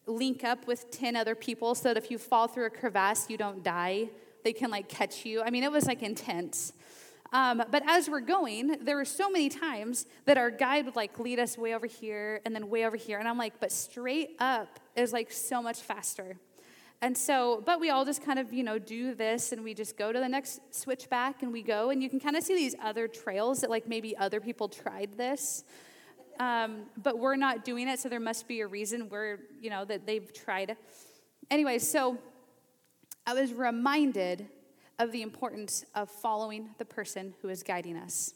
link 0.08 0.44
up 0.44 0.66
with 0.68 0.90
10 0.90 1.16
other 1.16 1.36
people 1.36 1.76
so 1.76 1.90
that 1.90 1.98
if 1.98 2.10
you 2.10 2.18
fall 2.18 2.48
through 2.48 2.66
a 2.66 2.70
crevasse, 2.70 3.30
you 3.30 3.38
don't 3.38 3.64
die. 3.64 4.10
They 4.44 4.54
can 4.54 4.72
like 4.72 4.90
catch 4.90 5.26
you. 5.26 5.44
I 5.44 5.52
mean, 5.52 5.64
it 5.64 5.72
was 5.72 5.86
like 5.86 6.02
intense. 6.02 6.74
Um, 7.34 7.64
but 7.72 7.84
as 7.88 8.10
we're 8.10 8.20
going, 8.20 8.84
there 8.84 8.98
were 8.98 9.06
so 9.06 9.30
many 9.30 9.48
times 9.48 10.06
that 10.26 10.38
our 10.38 10.52
guide 10.52 10.86
would 10.86 10.96
like 10.96 11.18
lead 11.18 11.40
us 11.40 11.58
way 11.58 11.74
over 11.74 11.86
here 11.86 12.42
and 12.44 12.54
then 12.54 12.70
way 12.70 12.86
over 12.86 12.98
here. 12.98 13.20
And 13.20 13.28
I'm 13.28 13.38
like, 13.38 13.60
but 13.60 13.72
straight 13.72 14.36
up 14.40 14.80
is 14.96 15.14
like 15.14 15.32
so 15.32 15.62
much 15.62 15.80
faster. 15.80 16.38
And 17.04 17.18
so, 17.18 17.64
but 17.66 17.80
we 17.80 17.90
all 17.90 18.06
just 18.06 18.24
kind 18.24 18.38
of, 18.38 18.54
you 18.54 18.64
know, 18.64 18.78
do 18.78 19.16
this 19.16 19.52
and 19.52 19.64
we 19.64 19.74
just 19.74 19.98
go 19.98 20.12
to 20.12 20.20
the 20.20 20.30
next 20.30 20.62
switchback 20.72 21.42
and 21.42 21.52
we 21.52 21.64
go. 21.64 21.90
And 21.90 22.04
you 22.04 22.10
can 22.10 22.20
kind 22.20 22.36
of 22.36 22.44
see 22.44 22.56
these 22.56 22.76
other 22.82 23.08
trails 23.08 23.62
that 23.62 23.72
like 23.72 23.88
maybe 23.88 24.16
other 24.16 24.40
people 24.40 24.70
tried 24.70 25.18
this. 25.18 25.64
Um, 26.40 26.84
but 27.02 27.20
we're 27.20 27.36
not 27.36 27.66
doing 27.66 27.88
it, 27.88 28.00
so 28.00 28.10
there 28.10 28.20
must 28.20 28.48
be 28.48 28.62
a 28.62 28.68
reason 28.68 29.10
we're, 29.10 29.40
you 29.60 29.70
know, 29.70 29.86
that 29.86 30.06
they've 30.06 30.32
tried. 30.34 30.76
Anyway, 31.50 31.78
so 31.78 32.18
I 33.28 33.34
was 33.34 33.54
reminded 33.54 34.48
of 34.98 35.12
the 35.12 35.22
importance 35.22 35.86
of 35.94 36.10
following 36.10 36.70
the 36.78 36.86
person 36.86 37.34
who 37.42 37.50
is 37.50 37.64
guiding 37.64 37.98
us. 37.98 38.34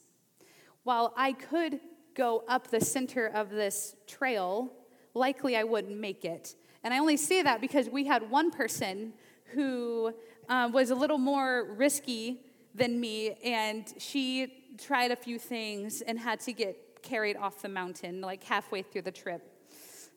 While 0.84 1.13
I 1.15 1.34
could 1.34 1.80
go 2.15 2.43
up 2.47 2.69
the 2.69 2.82
center 2.82 3.28
of 3.28 3.49
this 3.49 3.95
trail, 4.08 4.71
likely 5.13 5.56
I 5.56 5.63
wouldn't 5.63 5.97
make 5.97 6.25
it. 6.25 6.56
And 6.86 6.93
I 6.93 7.00
only 7.00 7.17
say 7.17 7.41
that 7.41 7.62
because 7.62 7.89
we 7.89 8.06
had 8.06 8.30
one 8.30 8.52
person 8.52 9.12
who 9.56 10.13
um, 10.48 10.71
was 10.71 10.91
a 10.91 10.95
little 10.95 11.17
more 11.17 11.74
risky 11.76 12.41
than 12.76 13.00
me, 13.00 13.32
and 13.43 13.91
she 13.98 14.54
tried 14.78 15.10
a 15.10 15.15
few 15.15 15.39
things 15.39 16.02
and 16.02 16.19
had 16.19 16.39
to 16.41 16.54
get 16.54 17.02
carried 17.02 17.38
off 17.38 17.63
the 17.63 17.69
mountain 17.69 18.21
like 18.21 18.43
halfway 18.43 18.84
through 18.84 19.02
the 19.02 19.12
trip. 19.12 19.41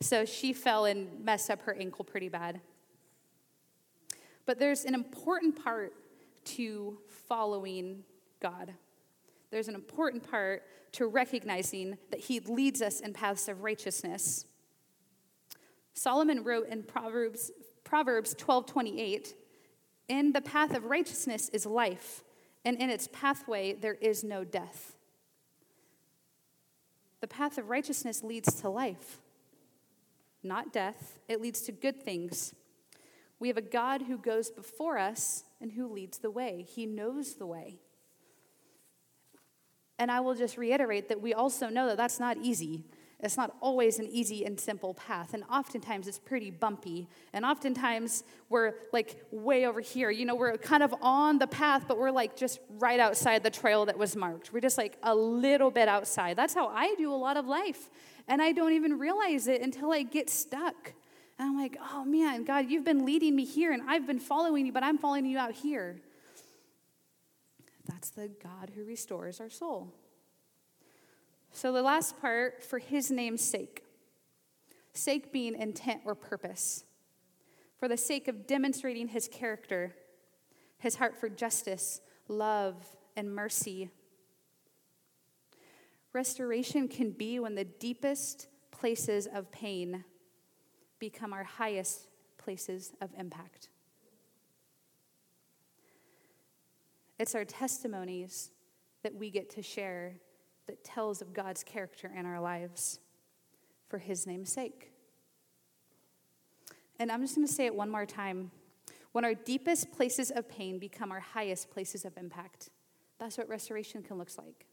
So 0.03 0.27
she 0.27 0.53
fell 0.53 0.85
and 0.85 1.25
messed 1.25 1.49
up 1.51 1.63
her 1.63 1.75
ankle 1.75 2.05
pretty 2.05 2.29
bad. 2.29 2.61
But 4.45 4.59
there's 4.59 4.85
an 4.85 4.95
important 4.95 5.65
part 5.65 5.95
to 6.57 6.99
following 7.29 8.05
God. 8.41 8.75
There's 9.51 9.69
an 9.69 9.75
important 9.75 10.31
part 10.31 10.65
to 10.93 11.07
recognizing 11.07 11.97
that 12.11 12.21
He 12.21 12.41
leads 12.41 12.83
us 12.83 13.01
in 13.01 13.15
paths 13.15 13.49
of 13.49 13.63
righteousness. 13.63 14.45
Solomon 15.99 16.45
wrote 16.45 16.69
in 16.69 16.85
Proverbs, 16.85 17.51
Proverbs 17.83 18.33
12 18.39 18.67
28, 18.67 19.35
In 20.09 20.33
the 20.33 20.41
path 20.41 20.73
of 20.75 20.85
righteousness 20.85 21.49
is 21.49 21.67
life, 21.67 22.23
and 22.65 22.77
in 22.77 22.89
its 22.89 23.09
pathway 23.13 23.73
there 23.73 23.95
is 23.95 24.23
no 24.23 24.45
death. 24.45 24.95
The 27.21 27.27
path 27.27 27.59
of 27.59 27.69
righteousness 27.69 28.23
leads 28.23 28.55
to 28.61 28.69
life, 28.69 29.19
not 30.45 30.73
death. 30.73 31.19
It 31.29 31.41
leads 31.41 31.63
to 31.63 31.73
good 31.73 32.01
things. 32.01 32.55
We 33.41 33.49
have 33.49 33.57
a 33.57 33.63
God 33.63 34.03
who 34.03 34.19
goes 34.19 34.53
before 34.53 34.99
us 34.99 35.43
and 35.61 35.73
who 35.73 35.93
leads 35.93 36.19
the 36.19 36.31
way. 36.31 36.65
He 36.69 36.87
knows 36.87 37.35
the 37.35 37.47
way. 37.47 37.81
And 39.99 40.13
I 40.13 40.21
will 40.21 40.37
just 40.37 40.57
reiterate 40.57 41.09
that 41.09 41.21
we 41.21 41.35
also 41.35 41.69
know 41.69 41.87
that 41.89 41.97
that's 41.97 42.21
not 42.21 42.37
easy. 42.37 42.85
It's 43.21 43.37
not 43.37 43.57
always 43.61 43.99
an 43.99 44.07
easy 44.07 44.45
and 44.45 44.59
simple 44.61 44.95
path. 44.95 45.35
And 45.35 45.43
oftentimes 45.51 46.07
it's 46.07 46.21
pretty 46.21 46.53
bumpy. 46.53 47.09
And 47.33 47.45
oftentimes 47.45 48.23
we're 48.49 48.75
like 48.93 49.25
way 49.33 49.67
over 49.67 49.81
here. 49.81 50.11
You 50.11 50.25
know, 50.25 50.37
we're 50.37 50.57
kind 50.57 50.85
of 50.85 50.95
on 51.03 51.39
the 51.39 51.49
path, 51.49 51.87
but 51.89 51.99
we're 51.99 52.13
like 52.13 52.37
just 52.37 52.61
right 52.79 53.01
outside 53.01 53.43
the 53.43 53.51
trail 53.51 53.87
that 53.87 53.99
was 53.99 54.15
marked. 54.15 54.53
We're 54.53 54.61
just 54.61 54.79
like 54.79 54.97
a 55.03 55.15
little 55.15 55.73
bit 55.73 55.89
outside. 55.89 56.37
That's 56.37 56.55
how 56.55 56.69
I 56.69 56.95
do 56.97 57.13
a 57.13 57.17
lot 57.17 57.37
of 57.37 57.47
life. 57.47 57.89
And 58.29 58.41
I 58.41 58.53
don't 58.53 58.73
even 58.75 59.01
realize 59.01 59.49
it 59.49 59.63
until 59.63 59.91
I 59.91 60.03
get 60.05 60.31
stuck. 60.31 60.93
And 61.41 61.49
I'm 61.49 61.57
like, 61.57 61.77
oh 61.93 62.05
man, 62.05 62.45
God, 62.45 62.71
you've 62.71 62.85
been 62.85 63.05
leading 63.05 63.35
me 63.35 63.45
here 63.45 63.73
and 63.73 63.83
I've 63.89 64.07
been 64.07 64.21
following 64.21 64.65
you, 64.65 64.73
but 64.73 64.85
I'm 64.85 64.99
following 64.99 65.27
you 65.27 65.39
out 65.39 65.53
here. 65.53 65.97
That's 67.85 68.11
the 68.11 68.31
God 68.41 68.71
who 68.77 68.85
restores 68.85 69.41
our 69.41 69.51
soul. 69.51 69.93
So 71.61 71.73
the 71.73 71.83
last 71.83 72.21
part, 72.21 72.63
for 72.63 72.79
his 72.79 73.11
name's 73.11 73.43
sake. 73.43 73.83
Sake 74.93 75.33
being 75.33 75.57
intent 75.57 76.03
or 76.05 76.15
purpose. 76.15 76.85
For 77.81 77.89
the 77.89 77.97
sake 77.97 78.29
of 78.29 78.47
demonstrating 78.47 79.09
his 79.09 79.27
character, 79.27 79.93
his 80.79 80.95
heart 80.95 81.19
for 81.19 81.29
justice, 81.29 82.01
love, 82.29 82.77
and 83.17 83.35
mercy. 83.35 83.91
Restoration 86.13 86.87
can 86.87 87.11
be 87.11 87.41
when 87.41 87.57
the 87.57 87.65
deepest 87.65 88.47
places 88.71 89.27
of 89.27 89.51
pain 89.51 90.05
become 91.01 91.33
our 91.33 91.43
highest 91.43 92.07
places 92.37 92.93
of 93.01 93.11
impact. 93.19 93.69
It's 97.19 97.35
our 97.35 97.45
testimonies 97.45 98.53
that 99.03 99.17
we 99.17 99.29
get 99.29 99.51
to 99.57 99.63
share 99.63 100.21
that 100.69 100.85
tells 100.85 101.21
of 101.21 101.33
God's 101.33 101.65
character 101.65 102.11
in 102.15 102.25
our 102.25 102.41
lives 102.41 103.01
for 103.89 103.99
his 103.99 104.27
name's 104.27 104.53
sake. 104.53 104.93
And 107.01 107.11
I'm 107.11 107.23
just 107.23 107.35
going 107.35 107.47
to 107.47 107.53
say 107.53 107.67
it 107.67 107.75
one 107.75 107.91
more 107.91 108.07
time. 108.07 108.51
When 109.13 109.25
our 109.25 109.35
deepest 109.35 109.91
places 109.93 110.31
of 110.31 110.49
pain 110.49 110.79
become 110.79 111.11
our 111.11 111.21
highest 111.21 111.71
places 111.71 112.05
of 112.05 112.17
impact, 112.17 112.71
that's 113.19 113.39
what 113.39 113.49
restoration 113.49 114.03
can 114.03 114.19
look 114.19 114.31
like. 114.37 114.67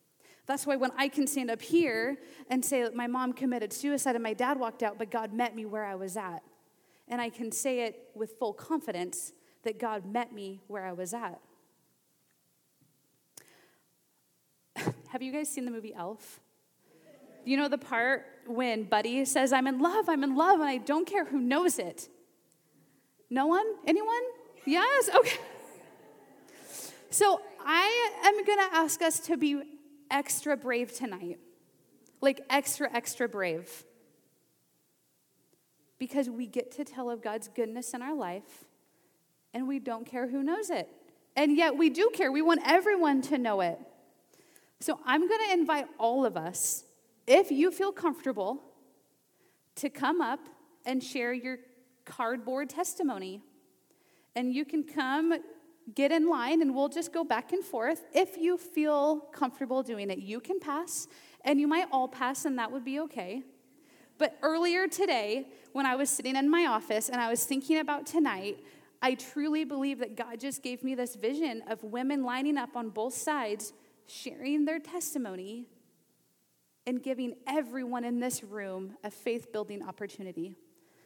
That's 0.46 0.68
why 0.68 0.76
when 0.76 0.92
I 0.98 1.08
can 1.08 1.26
stand 1.26 1.50
up 1.50 1.62
here 1.62 2.18
and 2.50 2.64
say 2.64 2.88
my 2.94 3.08
mom 3.08 3.34
committed 3.34 3.74
suicide 3.74 4.16
and 4.16 4.24
my 4.24 4.34
dad 4.34 4.60
walked 4.60 4.84
out, 4.84 5.00
but 5.00 5.10
God 5.10 5.34
met 5.34 5.56
me 5.56 5.66
where 5.66 5.86
I 5.86 5.96
was 5.96 6.18
at. 6.18 6.44
And 7.08 7.22
I 7.22 7.30
can 7.30 7.52
say 7.52 7.82
it 7.86 8.10
with 8.14 8.36
full 8.38 8.54
confidence 8.54 9.34
that 9.64 9.80
God 9.80 10.06
met 10.06 10.34
me 10.34 10.62
where 10.68 10.86
I 10.86 10.94
was 10.94 11.14
at. 11.14 11.40
Have 15.16 15.22
you 15.22 15.32
guys 15.32 15.48
seen 15.48 15.64
the 15.64 15.72
movie 15.72 15.94
Elf? 15.96 16.42
You 17.46 17.56
know 17.56 17.70
the 17.70 17.78
part 17.78 18.26
when 18.48 18.84
Buddy 18.84 19.24
says, 19.24 19.54
I'm 19.54 19.66
in 19.66 19.80
love, 19.80 20.10
I'm 20.10 20.26
in 20.26 20.36
love, 20.36 20.60
and 20.60 20.68
I 20.68 20.76
don't 20.76 21.08
care 21.08 21.24
who 21.24 21.40
knows 21.40 21.80
it? 21.80 22.10
No 23.30 23.48
one? 23.48 23.66
Anyone? 23.88 24.20
Yes? 24.66 25.10
Okay. 25.16 25.38
So 27.12 27.40
I 27.66 28.12
am 28.26 28.44
going 28.44 28.60
to 28.70 28.76
ask 28.76 29.02
us 29.02 29.22
to 29.22 29.38
be 29.38 29.62
extra 30.12 30.58
brave 30.58 30.94
tonight. 30.94 31.40
Like, 32.20 32.42
extra, 32.50 32.94
extra 32.94 33.30
brave. 33.30 33.86
Because 35.98 36.30
we 36.30 36.46
get 36.46 36.72
to 36.72 36.84
tell 36.84 37.10
of 37.10 37.22
God's 37.22 37.48
goodness 37.48 37.94
in 37.94 38.02
our 38.02 38.14
life, 38.14 38.66
and 39.54 39.66
we 39.66 39.80
don't 39.80 40.06
care 40.06 40.28
who 40.28 40.44
knows 40.44 40.70
it. 40.70 40.90
And 41.38 41.56
yet, 41.56 41.78
we 41.78 41.90
do 41.90 42.12
care. 42.14 42.34
We 42.34 42.42
want 42.42 42.64
everyone 42.66 43.22
to 43.22 43.38
know 43.38 43.62
it. 43.62 43.80
So, 44.82 45.00
I'm 45.06 45.28
going 45.28 45.42
to 45.48 45.54
invite 45.54 45.88
all 45.98 46.26
of 46.26 46.36
us, 46.38 46.84
if 47.28 47.50
you 47.52 47.72
feel 47.72 47.92
comfortable, 47.92 48.62
to 49.76 49.90
come 49.90 50.22
up 50.22 50.40
and 50.86 51.04
share 51.04 51.34
your 51.34 51.58
cardboard 52.06 52.70
testimony. 52.70 53.42
And 54.36 54.54
you 54.54 54.66
can 54.66 54.84
come 54.84 55.34
get 55.94 56.12
in 56.12 56.28
line 56.28 56.62
and 56.62 56.76
we'll 56.76 56.90
just 56.90 57.14
go 57.14 57.24
back 57.24 57.54
and 57.54 57.64
forth. 57.64 58.04
If 58.14 58.38
you 58.38 58.58
feel 58.58 59.20
comfortable 59.32 59.84
doing 59.84 60.10
it, 60.10 60.20
you 60.20 60.40
can 60.40 60.60
pass, 60.60 61.08
and 61.44 61.60
you 61.60 61.68
might 61.68 61.88
all 61.92 62.08
pass, 62.08 62.46
and 62.46 62.58
that 62.58 62.72
would 62.72 62.84
be 62.84 63.00
okay. 63.02 63.44
But 64.18 64.38
earlier 64.42 64.88
today, 64.88 65.48
when 65.74 65.86
I 65.86 65.96
was 65.96 66.10
sitting 66.10 66.36
in 66.36 66.50
my 66.50 66.68
office 66.68 67.10
and 67.10 67.20
I 67.20 67.30
was 67.30 67.44
thinking 67.44 67.80
about 67.80 68.06
tonight, 68.06 68.60
I 69.02 69.16
truly 69.16 69.66
believe 69.66 70.00
that 70.00 70.16
God 70.16 70.40
just 70.40 70.64
gave 70.64 70.84
me 70.84 70.96
this 70.96 71.16
vision 71.16 71.64
of 71.68 71.84
women 71.84 72.24
lining 72.24 72.58
up 72.58 72.76
on 72.76 72.90
both 72.90 73.14
sides, 73.14 73.74
sharing 74.08 74.66
their 74.66 74.80
testimony, 74.80 75.68
and 76.88 77.02
giving 77.02 77.36
everyone 77.48 78.04
in 78.04 78.20
this 78.20 78.44
room 78.44 78.96
a 79.04 79.10
faith 79.10 79.52
building 79.52 79.84
opportunity. 79.84 80.56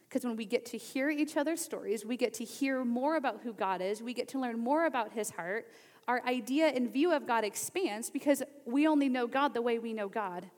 Because 0.08 0.24
when 0.24 0.36
we 0.36 0.44
get 0.44 0.66
to 0.66 0.78
hear 0.78 1.08
each 1.08 1.36
other's 1.36 1.60
stories, 1.60 2.04
we 2.04 2.16
get 2.16 2.34
to 2.34 2.44
hear 2.44 2.84
more 2.84 3.16
about 3.16 3.40
who 3.42 3.52
God 3.52 3.80
is, 3.80 4.02
we 4.02 4.12
get 4.12 4.28
to 4.28 4.40
learn 4.40 4.58
more 4.58 4.86
about 4.86 5.12
his 5.12 5.30
heart. 5.30 5.68
Our 6.08 6.22
idea 6.26 6.66
and 6.66 6.92
view 6.92 7.12
of 7.12 7.26
God 7.26 7.44
expands 7.44 8.10
because 8.10 8.42
we 8.66 8.86
only 8.88 9.08
know 9.08 9.26
God 9.26 9.54
the 9.54 9.62
way 9.62 9.78
we 9.78 9.92
know 9.92 10.08
God. 10.08 10.50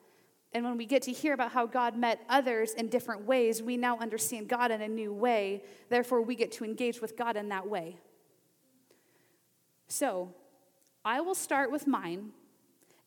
And 0.55 0.65
when 0.65 0.77
we 0.77 0.87
get 0.87 1.03
to 1.03 1.13
hear 1.13 1.35
about 1.35 1.53
how 1.53 1.67
God 1.67 1.97
met 1.97 2.21
others 2.29 2.73
in 2.73 2.89
different 2.89 3.25
ways, 3.27 3.63
we 3.63 3.77
now 3.77 3.99
understand 3.99 4.49
God 4.49 4.71
in 4.71 4.83
a 4.83 4.89
new 4.89 5.13
way. 5.13 5.63
Therefore, 5.89 6.23
we 6.23 6.35
get 6.35 6.53
to 6.53 6.65
engage 6.65 7.01
with 7.01 7.17
God 7.17 7.37
in 7.37 7.49
that 7.51 7.69
way. 7.69 7.99
So, 9.89 10.35
I 11.05 11.21
will 11.21 11.35
start 11.35 11.71
with 11.71 11.87
mine. 11.87 12.31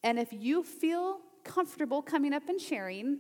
And 0.04 0.20
if 0.20 0.32
you 0.32 0.64
feel 0.64 1.20
comfortable 1.44 2.02
coming 2.02 2.34
up 2.34 2.50
and 2.50 2.60
sharing, 2.60 3.20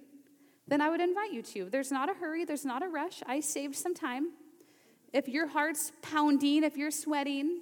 then 0.67 0.81
I 0.81 0.89
would 0.89 1.01
invite 1.01 1.31
you 1.31 1.41
to. 1.41 1.69
There's 1.69 1.91
not 1.91 2.09
a 2.09 2.13
hurry, 2.13 2.45
there's 2.45 2.65
not 2.65 2.83
a 2.83 2.87
rush. 2.87 3.21
I 3.25 3.39
saved 3.39 3.75
some 3.75 3.93
time. 3.93 4.31
If 5.13 5.27
your 5.29 5.47
heart's 5.47 5.91
pounding, 6.01 6.63
if 6.63 6.75
you're 6.75 6.91
sweating, 6.91 7.61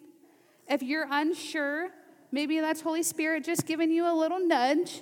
if 0.67 0.82
you're 0.82 1.08
unsure, 1.10 1.89
maybe 2.32 2.60
that's 2.60 2.82
Holy 2.82 3.04
Spirit 3.04 3.43
just 3.43 3.65
giving 3.67 3.91
you 3.91 4.12
a 4.12 4.15
little 4.15 4.39
nudge. 4.39 5.02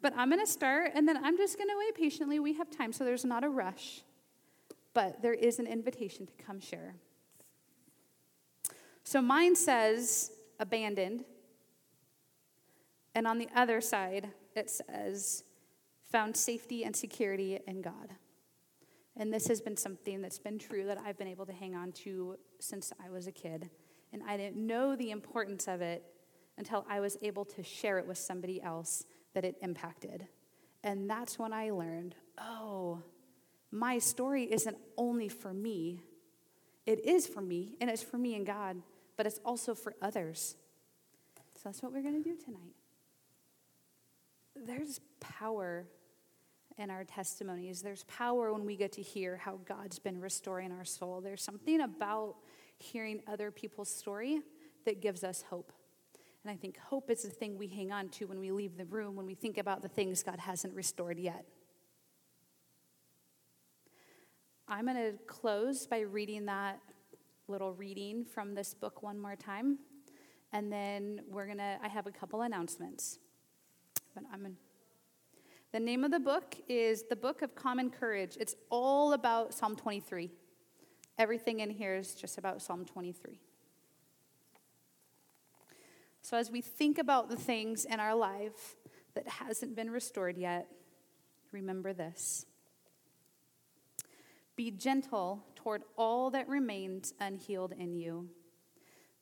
But 0.00 0.14
I'm 0.16 0.30
going 0.30 0.44
to 0.44 0.50
start, 0.50 0.92
and 0.94 1.08
then 1.08 1.16
I'm 1.24 1.36
just 1.36 1.56
going 1.58 1.68
to 1.68 1.74
wait 1.76 1.94
patiently. 1.96 2.38
We 2.38 2.52
have 2.54 2.70
time, 2.70 2.92
so 2.92 3.04
there's 3.04 3.24
not 3.24 3.42
a 3.42 3.48
rush. 3.48 4.02
But 4.94 5.22
there 5.22 5.34
is 5.34 5.58
an 5.58 5.66
invitation 5.66 6.26
to 6.26 6.32
come 6.44 6.60
share. 6.60 6.94
So 9.08 9.22
mine 9.22 9.56
says, 9.56 10.32
abandoned. 10.60 11.24
And 13.14 13.26
on 13.26 13.38
the 13.38 13.48
other 13.56 13.80
side, 13.80 14.28
it 14.54 14.68
says, 14.68 15.44
found 16.12 16.36
safety 16.36 16.84
and 16.84 16.94
security 16.94 17.58
in 17.66 17.80
God. 17.80 18.12
And 19.16 19.32
this 19.32 19.46
has 19.46 19.62
been 19.62 19.78
something 19.78 20.20
that's 20.20 20.38
been 20.38 20.58
true 20.58 20.84
that 20.84 20.98
I've 20.98 21.16
been 21.16 21.26
able 21.26 21.46
to 21.46 21.54
hang 21.54 21.74
on 21.74 21.92
to 21.92 22.36
since 22.60 22.92
I 23.02 23.08
was 23.08 23.26
a 23.26 23.32
kid. 23.32 23.70
And 24.12 24.20
I 24.28 24.36
didn't 24.36 24.58
know 24.58 24.94
the 24.94 25.10
importance 25.10 25.68
of 25.68 25.80
it 25.80 26.04
until 26.58 26.84
I 26.86 27.00
was 27.00 27.16
able 27.22 27.46
to 27.46 27.62
share 27.62 27.98
it 27.98 28.06
with 28.06 28.18
somebody 28.18 28.60
else 28.60 29.06
that 29.32 29.42
it 29.42 29.56
impacted. 29.62 30.28
And 30.84 31.08
that's 31.08 31.38
when 31.38 31.54
I 31.54 31.70
learned 31.70 32.14
oh, 32.38 33.02
my 33.70 34.00
story 34.00 34.52
isn't 34.52 34.76
only 34.98 35.30
for 35.30 35.54
me, 35.54 36.02
it 36.84 37.06
is 37.06 37.26
for 37.26 37.40
me, 37.40 37.74
and 37.80 37.88
it's 37.88 38.02
for 38.02 38.18
me 38.18 38.34
and 38.34 38.44
God, 38.44 38.76
but 39.18 39.26
it's 39.26 39.40
also 39.44 39.74
for 39.74 39.92
others. 40.00 40.56
So 41.56 41.60
that's 41.64 41.82
what 41.82 41.92
we're 41.92 42.02
going 42.02 42.22
to 42.22 42.26
do 42.26 42.36
tonight. 42.36 42.76
There's 44.54 45.00
power 45.18 45.86
in 46.78 46.88
our 46.88 47.02
testimonies. 47.02 47.82
There's 47.82 48.04
power 48.04 48.52
when 48.52 48.64
we 48.64 48.76
get 48.76 48.92
to 48.92 49.02
hear 49.02 49.36
how 49.36 49.58
God's 49.66 49.98
been 49.98 50.20
restoring 50.20 50.70
our 50.70 50.84
soul. 50.84 51.20
There's 51.20 51.42
something 51.42 51.80
about 51.80 52.36
hearing 52.76 53.20
other 53.26 53.50
people's 53.50 53.92
story 53.92 54.40
that 54.84 55.02
gives 55.02 55.24
us 55.24 55.42
hope. 55.50 55.72
And 56.44 56.52
I 56.52 56.56
think 56.56 56.78
hope 56.78 57.10
is 57.10 57.22
the 57.22 57.30
thing 57.30 57.58
we 57.58 57.66
hang 57.66 57.90
on 57.90 58.10
to 58.10 58.26
when 58.26 58.38
we 58.38 58.52
leave 58.52 58.76
the 58.76 58.84
room, 58.84 59.16
when 59.16 59.26
we 59.26 59.34
think 59.34 59.58
about 59.58 59.82
the 59.82 59.88
things 59.88 60.22
God 60.22 60.38
hasn't 60.38 60.74
restored 60.74 61.18
yet. 61.18 61.44
I'm 64.68 64.84
going 64.84 64.96
to 64.96 65.14
close 65.26 65.88
by 65.88 66.00
reading 66.00 66.46
that 66.46 66.78
little 67.48 67.72
reading 67.72 68.24
from 68.24 68.54
this 68.54 68.74
book 68.74 69.02
one 69.02 69.18
more 69.18 69.36
time. 69.36 69.78
And 70.52 70.72
then 70.72 71.20
we're 71.28 71.46
going 71.46 71.58
to, 71.58 71.78
I 71.82 71.88
have 71.88 72.06
a 72.06 72.10
couple 72.10 72.42
announcements. 72.42 73.18
But 74.14 74.24
I'm 74.32 74.56
the 75.70 75.80
name 75.80 76.02
of 76.02 76.10
the 76.10 76.20
book 76.20 76.54
is 76.66 77.04
The 77.10 77.16
Book 77.16 77.42
of 77.42 77.54
Common 77.54 77.90
Courage. 77.90 78.38
It's 78.40 78.54
all 78.70 79.12
about 79.12 79.52
Psalm 79.52 79.76
23. 79.76 80.30
Everything 81.18 81.60
in 81.60 81.68
here 81.68 81.94
is 81.94 82.14
just 82.14 82.38
about 82.38 82.62
Psalm 82.62 82.86
23. 82.86 83.38
So 86.22 86.38
as 86.38 86.50
we 86.50 86.62
think 86.62 86.96
about 86.96 87.28
the 87.28 87.36
things 87.36 87.84
in 87.84 88.00
our 88.00 88.14
life 88.14 88.76
that 89.14 89.28
hasn't 89.28 89.76
been 89.76 89.90
restored 89.90 90.38
yet, 90.38 90.68
remember 91.52 91.92
this. 91.92 92.46
Be 94.58 94.72
gentle 94.72 95.44
toward 95.54 95.84
all 95.96 96.30
that 96.30 96.48
remains 96.48 97.14
unhealed 97.20 97.72
in 97.78 97.94
you. 97.94 98.28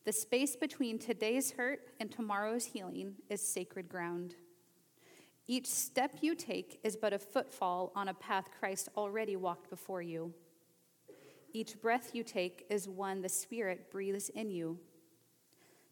The 0.06 0.12
space 0.12 0.56
between 0.56 0.98
today's 0.98 1.50
hurt 1.50 1.80
and 2.00 2.10
tomorrow's 2.10 2.64
healing 2.64 3.16
is 3.28 3.46
sacred 3.46 3.86
ground. 3.86 4.36
Each 5.46 5.66
step 5.66 6.12
you 6.22 6.34
take 6.34 6.80
is 6.82 6.96
but 6.96 7.12
a 7.12 7.18
footfall 7.18 7.92
on 7.94 8.08
a 8.08 8.14
path 8.14 8.46
Christ 8.58 8.88
already 8.96 9.36
walked 9.36 9.68
before 9.68 10.00
you. 10.00 10.32
Each 11.52 11.78
breath 11.82 12.14
you 12.14 12.24
take 12.24 12.64
is 12.70 12.88
one 12.88 13.20
the 13.20 13.28
Spirit 13.28 13.90
breathes 13.90 14.30
in 14.30 14.50
you. 14.50 14.78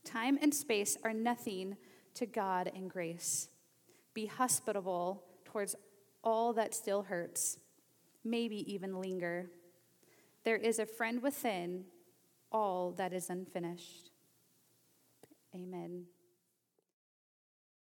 Time 0.05 0.39
and 0.41 0.55
space 0.55 0.97
are 1.05 1.13
nothing 1.13 1.77
to 2.15 2.25
God 2.25 2.73
and 2.75 2.89
grace. 2.89 3.51
Be 4.15 4.25
hospitable 4.25 5.23
towards 5.45 5.77
all 6.23 6.55
that 6.55 6.75
still 6.75 7.03
hurts 7.03 7.59
maybe 8.25 8.73
even 8.73 9.01
linger. 9.01 9.51
There 10.45 10.57
is 10.57 10.79
a 10.79 10.87
friend 10.87 11.23
within 11.23 11.85
all 12.53 12.93
that 12.93 13.13
is 13.13 13.31
unfinished. 13.31 14.11
Amen. 15.55 16.05